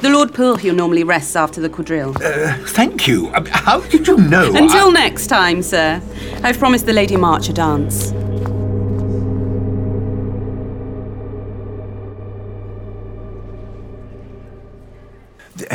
The 0.00 0.08
Lord 0.10 0.30
Purhill 0.32 0.74
normally 0.74 1.04
rests 1.04 1.36
after 1.36 1.60
the 1.60 1.68
quadrille. 1.68 2.14
Uh, 2.22 2.54
thank 2.68 3.06
you. 3.06 3.28
Uh, 3.28 3.44
How 3.50 3.80
did 3.80 4.06
you 4.06 4.16
know? 4.16 4.48
Until 4.54 4.88
I- 4.88 4.92
next 4.92 5.26
time, 5.26 5.62
sir. 5.62 6.00
I've 6.42 6.58
promised 6.58 6.86
the 6.86 6.92
Lady 6.94 7.16
March 7.16 7.48
a 7.50 7.52
dance. 7.52 8.12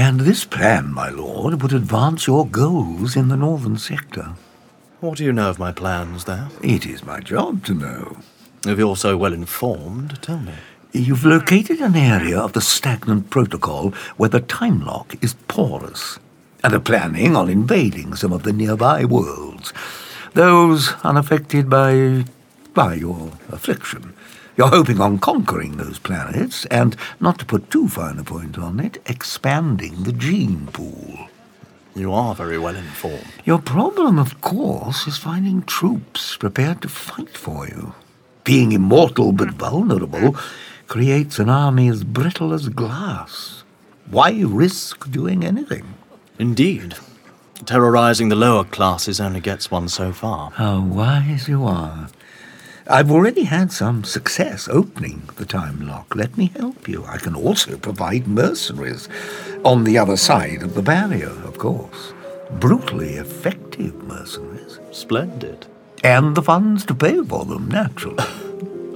And 0.10 0.22
this 0.22 0.43
plan, 0.43 0.91
my 0.91 1.10
lord, 1.12 1.62
would 1.62 1.72
advance 1.72 2.26
your 2.26 2.47
goals 2.47 3.16
in 3.16 3.28
the 3.28 3.38
northern 3.38 3.78
sector. 3.78 4.34
What 5.01 5.20
do 5.20 5.24
you 5.24 5.32
know 5.32 5.51
of 5.51 5.60
my 5.60 5.72
plans 5.72 6.26
there? 6.26 6.49
It 6.64 6.88
is 6.88 7.03
my 7.03 7.20
job 7.20 7.64
to 7.66 7.76
know. 7.76 8.18
If 8.66 8.80
you're 8.80 8.95
so 8.95 9.18
well 9.18 9.34
informed, 9.34 10.20
tell 10.24 10.39
me. 10.39 10.55
You've 10.93 11.26
located 11.26 11.80
an 11.80 11.95
area 11.95 12.39
of 12.39 12.53
the 12.53 12.60
stagnant 12.60 13.30
protocol 13.30 13.91
where 14.18 14.30
the 14.30 14.39
time 14.39 14.84
lock 14.84 15.16
is 15.24 15.36
porous, 15.47 16.18
and 16.64 16.74
are 16.74 16.80
planning 16.80 17.36
on 17.36 17.47
invading 17.47 18.16
some 18.16 18.34
of 18.34 18.41
the 18.41 18.51
nearby 18.51 19.05
worlds, 19.05 19.74
those 20.34 20.91
unaffected 21.03 21.70
by 21.70 22.26
by 22.74 22.95
your 22.95 23.34
affliction. 23.51 24.16
You're 24.60 24.68
hoping 24.68 24.99
on 24.99 25.20
conquering 25.20 25.78
those 25.78 25.99
planets, 25.99 26.66
and 26.66 26.97
not 27.22 27.39
to 27.39 27.45
put 27.45 27.72
too 27.72 27.88
fine 27.88 28.20
a 28.20 28.26
point 28.26 28.57
on 28.57 28.82
it, 28.82 29.01
expanding 29.05 30.03
the 30.03 30.12
gene 30.12 30.68
pool. 30.74 31.30
You 31.95 32.12
are 32.12 32.36
very 32.36 32.60
well 32.60 32.76
informed. 32.76 33.24
Your 33.45 33.60
problem, 33.60 34.20
of 34.20 34.41
course, 34.41 35.07
is 35.07 35.16
finding 35.16 35.62
troops 35.62 36.36
prepared 36.36 36.82
to 36.82 36.89
fight 36.89 37.38
for 37.38 37.70
you. 37.70 37.93
Being 38.43 38.74
immortal 38.74 39.32
but 39.32 39.51
vulnerable 39.51 40.36
creates 40.88 41.39
an 41.39 41.49
army 41.49 41.88
as 41.88 42.03
brittle 42.03 42.51
as 42.51 42.68
glass. 42.68 43.64
Why 44.12 44.41
risk 44.45 45.10
doing 45.10 45.45
anything? 45.45 45.93
Indeed. 46.38 46.95
Terrorizing 47.66 48.28
the 48.28 48.36
lower 48.36 48.66
classes 48.66 49.22
only 49.22 49.39
gets 49.39 49.72
one 49.72 49.88
so 49.88 50.12
far. 50.12 50.51
How 50.51 50.82
wise 50.82 51.47
you 51.47 51.64
are. 51.64 52.10
I've 52.91 53.11
already 53.11 53.43
had 53.43 53.71
some 53.71 54.03
success 54.03 54.67
opening 54.67 55.29
the 55.35 55.45
time 55.45 55.87
lock. 55.87 56.15
Let 56.15 56.35
me 56.39 56.47
help 56.57 56.87
you. 56.87 57.05
I 57.05 57.19
can 57.19 57.35
also 57.35 57.77
provide 57.77 58.27
mercenaries 58.27 59.07
on 59.63 59.83
the 59.83 59.99
other 59.99 60.17
side 60.17 60.63
of 60.63 60.73
the 60.73 60.81
barrier, 60.81 61.29
of 61.29 61.59
course. 61.59 62.13
Brutally 62.53 63.13
effective 63.13 63.93
mercenaries. 64.05 64.79
Splendid. 64.91 65.67
And 66.03 66.33
the 66.33 66.41
funds 66.41 66.83
to 66.85 66.95
pay 66.95 67.23
for 67.23 67.45
them, 67.45 67.67
naturally. 67.67 68.23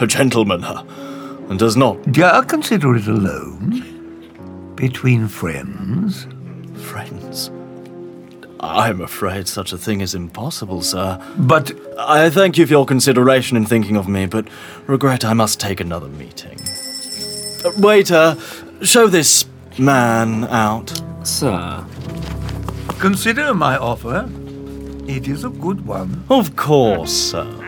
A 0.00 0.06
gentleman, 0.06 0.62
and 0.62 1.58
does 1.58 1.74
not. 1.74 1.96
Yeah, 2.14 2.42
consider 2.46 2.96
it 2.96 3.06
a 3.06 3.12
loan. 3.12 4.74
Between 4.76 5.26
friends. 5.26 6.26
Friends? 6.82 7.50
I'm 8.68 9.00
afraid 9.00 9.48
such 9.48 9.72
a 9.72 9.78
thing 9.78 10.00
is 10.00 10.14
impossible, 10.14 10.82
sir. 10.82 11.20
But. 11.38 11.72
I 11.98 12.28
thank 12.28 12.58
you 12.58 12.66
for 12.66 12.72
your 12.72 12.84
consideration 12.84 13.56
in 13.56 13.64
thinking 13.64 13.96
of 13.96 14.06
me, 14.06 14.26
but 14.26 14.46
regret 14.86 15.24
I 15.24 15.32
must 15.32 15.58
take 15.58 15.80
another 15.80 16.08
meeting. 16.08 16.58
Uh, 17.64 17.72
waiter, 17.78 18.36
show 18.82 19.06
this 19.06 19.46
man 19.78 20.44
out. 20.44 20.92
Sir. 21.22 21.84
Consider 22.98 23.54
my 23.54 23.76
offer. 23.78 24.28
It 25.08 25.26
is 25.26 25.44
a 25.44 25.48
good 25.48 25.86
one. 25.86 26.24
Of 26.28 26.54
course, 26.54 27.12
sir. 27.12 27.65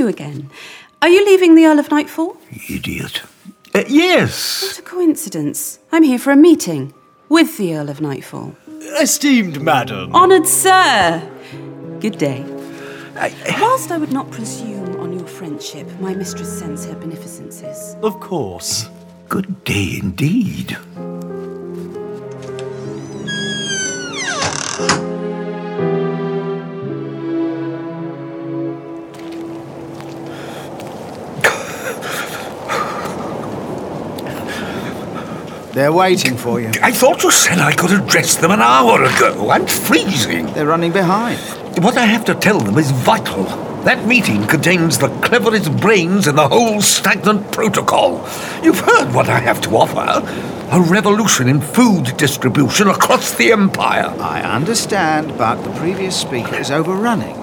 You 0.00 0.08
again. 0.08 0.50
Are 1.02 1.08
you 1.10 1.24
leaving 1.26 1.54
the 1.54 1.66
Earl 1.66 1.78
of 1.78 1.90
Nightfall? 1.90 2.36
Idiot. 2.70 3.22
Uh, 3.74 3.84
yes. 3.86 4.62
What 4.62 4.78
a 4.78 4.82
coincidence. 4.82 5.78
I'm 5.92 6.02
here 6.02 6.18
for 6.18 6.30
a 6.30 6.36
meeting 6.36 6.94
with 7.28 7.58
the 7.58 7.76
Earl 7.76 7.90
of 7.90 8.00
Nightfall. 8.00 8.56
Esteemed 8.98 9.60
madam. 9.60 10.14
Honoured 10.14 10.46
sir. 10.46 11.22
Good 12.00 12.16
day. 12.16 12.44
Whilst 13.60 13.90
I 13.90 13.98
would 13.98 14.12
not 14.12 14.30
presume 14.30 14.98
on 15.00 15.12
your 15.18 15.28
friendship, 15.28 15.86
my 16.00 16.14
mistress 16.14 16.58
sends 16.58 16.86
her 16.86 16.94
beneficences. 16.94 17.94
Of 18.02 18.18
course. 18.20 18.88
Good 19.28 19.64
day 19.64 19.98
indeed. 20.02 20.78
They're 35.80 35.90
waiting 35.90 36.36
for 36.36 36.60
you. 36.60 36.70
I 36.82 36.92
thought 36.92 37.22
you 37.22 37.30
said 37.30 37.58
I 37.58 37.72
could 37.72 37.90
address 37.90 38.36
them 38.36 38.50
an 38.50 38.60
hour 38.60 39.02
ago. 39.02 39.48
I'm 39.48 39.66
freezing. 39.66 40.44
They're 40.52 40.66
running 40.66 40.92
behind. 40.92 41.40
What 41.82 41.96
I 41.96 42.04
have 42.04 42.26
to 42.26 42.34
tell 42.34 42.60
them 42.60 42.76
is 42.76 42.90
vital. 42.90 43.44
That 43.84 44.06
meeting 44.06 44.46
contains 44.46 44.98
the 44.98 45.08
cleverest 45.22 45.74
brains 45.78 46.26
in 46.26 46.36
the 46.36 46.46
whole 46.48 46.82
stagnant 46.82 47.50
protocol. 47.50 48.18
You've 48.62 48.80
heard 48.80 49.14
what 49.14 49.30
I 49.30 49.38
have 49.38 49.62
to 49.62 49.70
offer 49.70 50.22
a 50.70 50.80
revolution 50.82 51.48
in 51.48 51.62
food 51.62 52.14
distribution 52.18 52.88
across 52.88 53.32
the 53.36 53.50
Empire. 53.50 54.14
I 54.20 54.42
understand, 54.42 55.38
but 55.38 55.62
the 55.62 55.70
previous 55.80 56.14
speaker 56.14 56.56
is 56.56 56.70
overrunning. 56.70 57.38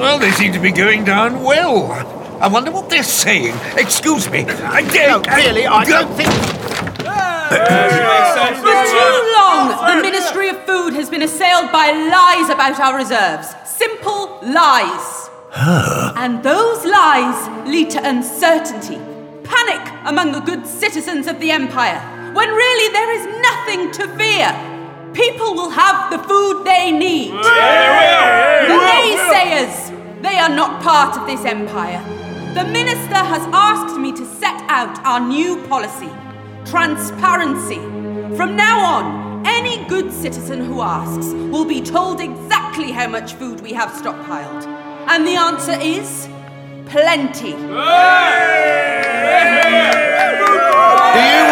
Well, 0.00 0.18
they 0.18 0.32
seem 0.32 0.52
to 0.54 0.58
be 0.58 0.72
going 0.72 1.04
down 1.04 1.44
well. 1.44 2.11
I 2.42 2.48
wonder 2.48 2.72
what 2.72 2.90
they're 2.90 3.04
saying. 3.04 3.54
Excuse 3.76 4.28
me. 4.28 4.40
I 4.40 4.80
No, 4.80 5.22
really, 5.36 5.64
I 5.64 5.84
don't 5.84 6.12
think. 6.16 6.28
For 8.58 8.78
too 8.98 9.14
long, 9.38 9.68
the 9.86 10.02
Ministry 10.02 10.48
of 10.48 10.58
Food 10.66 10.92
has 10.94 11.08
been 11.08 11.22
assailed 11.22 11.70
by 11.70 11.92
lies 11.92 12.50
about 12.50 12.80
our 12.80 12.96
reserves. 12.96 13.54
Simple 13.64 14.40
lies. 14.42 15.30
And 16.16 16.42
those 16.42 16.84
lies 16.84 17.48
lead 17.68 17.90
to 17.90 18.00
uncertainty, 18.02 18.98
panic 19.44 19.92
among 20.04 20.32
the 20.32 20.40
good 20.40 20.66
citizens 20.66 21.28
of 21.28 21.38
the 21.38 21.52
Empire, 21.52 22.00
when 22.34 22.48
really 22.48 22.92
there 22.92 23.12
is 23.18 23.24
nothing 23.40 23.92
to 23.92 24.18
fear. 24.18 24.50
People 25.12 25.54
will 25.54 25.70
have 25.70 26.10
the 26.10 26.18
food 26.18 26.64
they 26.64 26.90
need. 26.90 27.30
They 27.30 27.86
will. 28.00 28.66
The 28.66 28.78
naysayers, 28.90 30.22
they 30.22 30.38
are 30.38 30.50
not 30.50 30.82
part 30.82 31.16
of 31.16 31.28
this 31.28 31.44
empire. 31.44 32.02
The 32.54 32.64
minister 32.64 33.14
has 33.14 33.42
asked 33.52 33.98
me 33.98 34.12
to 34.12 34.26
set 34.26 34.62
out 34.68 34.98
our 35.06 35.20
new 35.20 35.56
policy 35.68 36.10
transparency. 36.66 37.80
From 38.36 38.56
now 38.56 38.78
on, 38.78 39.46
any 39.46 39.84
good 39.88 40.12
citizen 40.12 40.60
who 40.60 40.82
asks 40.82 41.32
will 41.32 41.64
be 41.64 41.80
told 41.80 42.20
exactly 42.20 42.90
how 42.92 43.08
much 43.08 43.32
food 43.34 43.60
we 43.62 43.72
have 43.72 43.90
stockpiled. 43.90 44.66
And 45.08 45.26
the 45.26 45.36
answer 45.36 45.78
is 45.80 46.28
plenty. 46.90 47.52
Do 47.52 47.58
you 47.58 47.64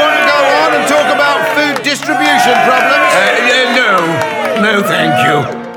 want 0.00 0.14
to 0.16 0.24
go 0.28 0.38
on 0.60 0.70
and 0.76 0.84
talk 0.86 1.08
about 1.12 1.40
food 1.56 1.82
distribution 1.82 2.54
problems? 2.68 3.10
Uh, 3.16 3.74
no. 3.74 3.92
No, 4.62 4.82
thank 4.82 5.16
you. 5.26 5.69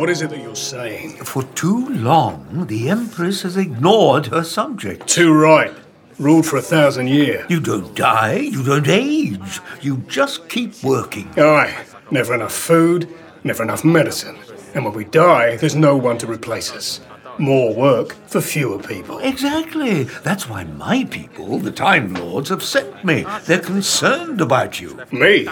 What 0.00 0.08
is 0.08 0.22
it 0.22 0.30
that 0.30 0.40
you're 0.40 0.56
saying? 0.56 1.10
For 1.26 1.42
too 1.42 1.90
long, 1.90 2.66
the 2.68 2.88
Empress 2.88 3.42
has 3.42 3.58
ignored 3.58 4.28
her 4.28 4.42
subjects. 4.42 5.14
Too 5.14 5.30
right. 5.30 5.74
Ruled 6.18 6.46
for 6.46 6.56
a 6.56 6.62
thousand 6.62 7.08
years. 7.08 7.44
You 7.50 7.60
don't 7.60 7.94
die, 7.94 8.36
you 8.36 8.64
don't 8.64 8.88
age. 8.88 9.60
You 9.82 9.98
just 10.08 10.48
keep 10.48 10.82
working. 10.82 11.28
Aye. 11.38 11.84
Never 12.10 12.34
enough 12.34 12.54
food, 12.54 13.14
never 13.44 13.62
enough 13.62 13.84
medicine. 13.84 14.38
And 14.74 14.86
when 14.86 14.94
we 14.94 15.04
die, 15.04 15.56
there's 15.56 15.76
no 15.76 15.98
one 15.98 16.16
to 16.16 16.26
replace 16.26 16.72
us. 16.72 17.02
More 17.36 17.74
work 17.74 18.14
for 18.26 18.40
fewer 18.40 18.78
people. 18.82 19.18
Exactly. 19.18 20.04
That's 20.04 20.48
why 20.48 20.64
my 20.64 21.04
people, 21.10 21.58
the 21.58 21.72
Time 21.72 22.14
Lords, 22.14 22.48
have 22.48 22.62
sent 22.62 23.04
me. 23.04 23.26
They're 23.44 23.58
concerned 23.58 24.40
about 24.40 24.80
you. 24.80 24.98
Me? 25.12 25.44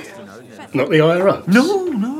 Not 0.72 0.88
the 0.88 1.02
IRA? 1.02 1.44
No, 1.46 1.84
no. 1.84 2.17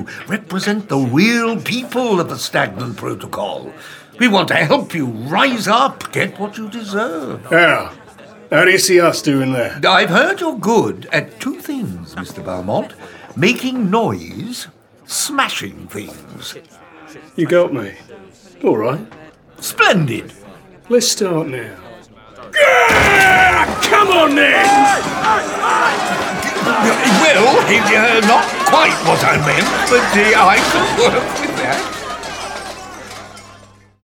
You 0.00 0.06
represent 0.28 0.88
the 0.88 0.96
real 0.96 1.60
people 1.60 2.20
of 2.20 2.30
the 2.30 2.38
Stagnant 2.38 2.96
Protocol. 2.96 3.70
We 4.18 4.28
want 4.28 4.48
to 4.48 4.54
help 4.54 4.94
you 4.94 5.06
rise 5.06 5.68
up, 5.68 6.10
get 6.12 6.38
what 6.38 6.56
you 6.56 6.70
deserve. 6.70 7.44
How? 7.46 7.92
How 8.50 8.64
do 8.64 8.70
you 8.70 8.78
see 8.78 8.98
us 8.98 9.20
doing 9.20 9.52
that? 9.52 9.84
I've 9.84 10.08
heard 10.08 10.40
you're 10.40 10.58
good 10.58 11.06
at 11.12 11.38
two 11.38 11.60
things, 11.60 12.14
Mr. 12.14 12.42
Valmont 12.42 12.94
making 13.36 13.90
noise, 13.90 14.68
smashing 15.04 15.86
things. 15.88 16.56
You 17.36 17.46
got 17.46 17.74
me. 17.74 17.92
All 18.64 18.78
right. 18.78 19.06
Splendid. 19.58 20.32
Let's 20.88 21.08
start 21.08 21.48
now. 21.48 21.76
Come 23.82 24.08
on 24.08 24.34
then! 24.34 26.49
Well, 26.64 27.46
uh, 27.56 28.20
not 28.26 28.44
quite 28.68 28.96
what 29.06 29.22
I 29.24 29.36
meant, 29.46 29.66
but 29.88 30.04
uh, 30.12 30.44
I 30.44 30.58
could 30.70 30.88
work 31.00 31.40
with 31.40 31.56
that. 31.62 31.99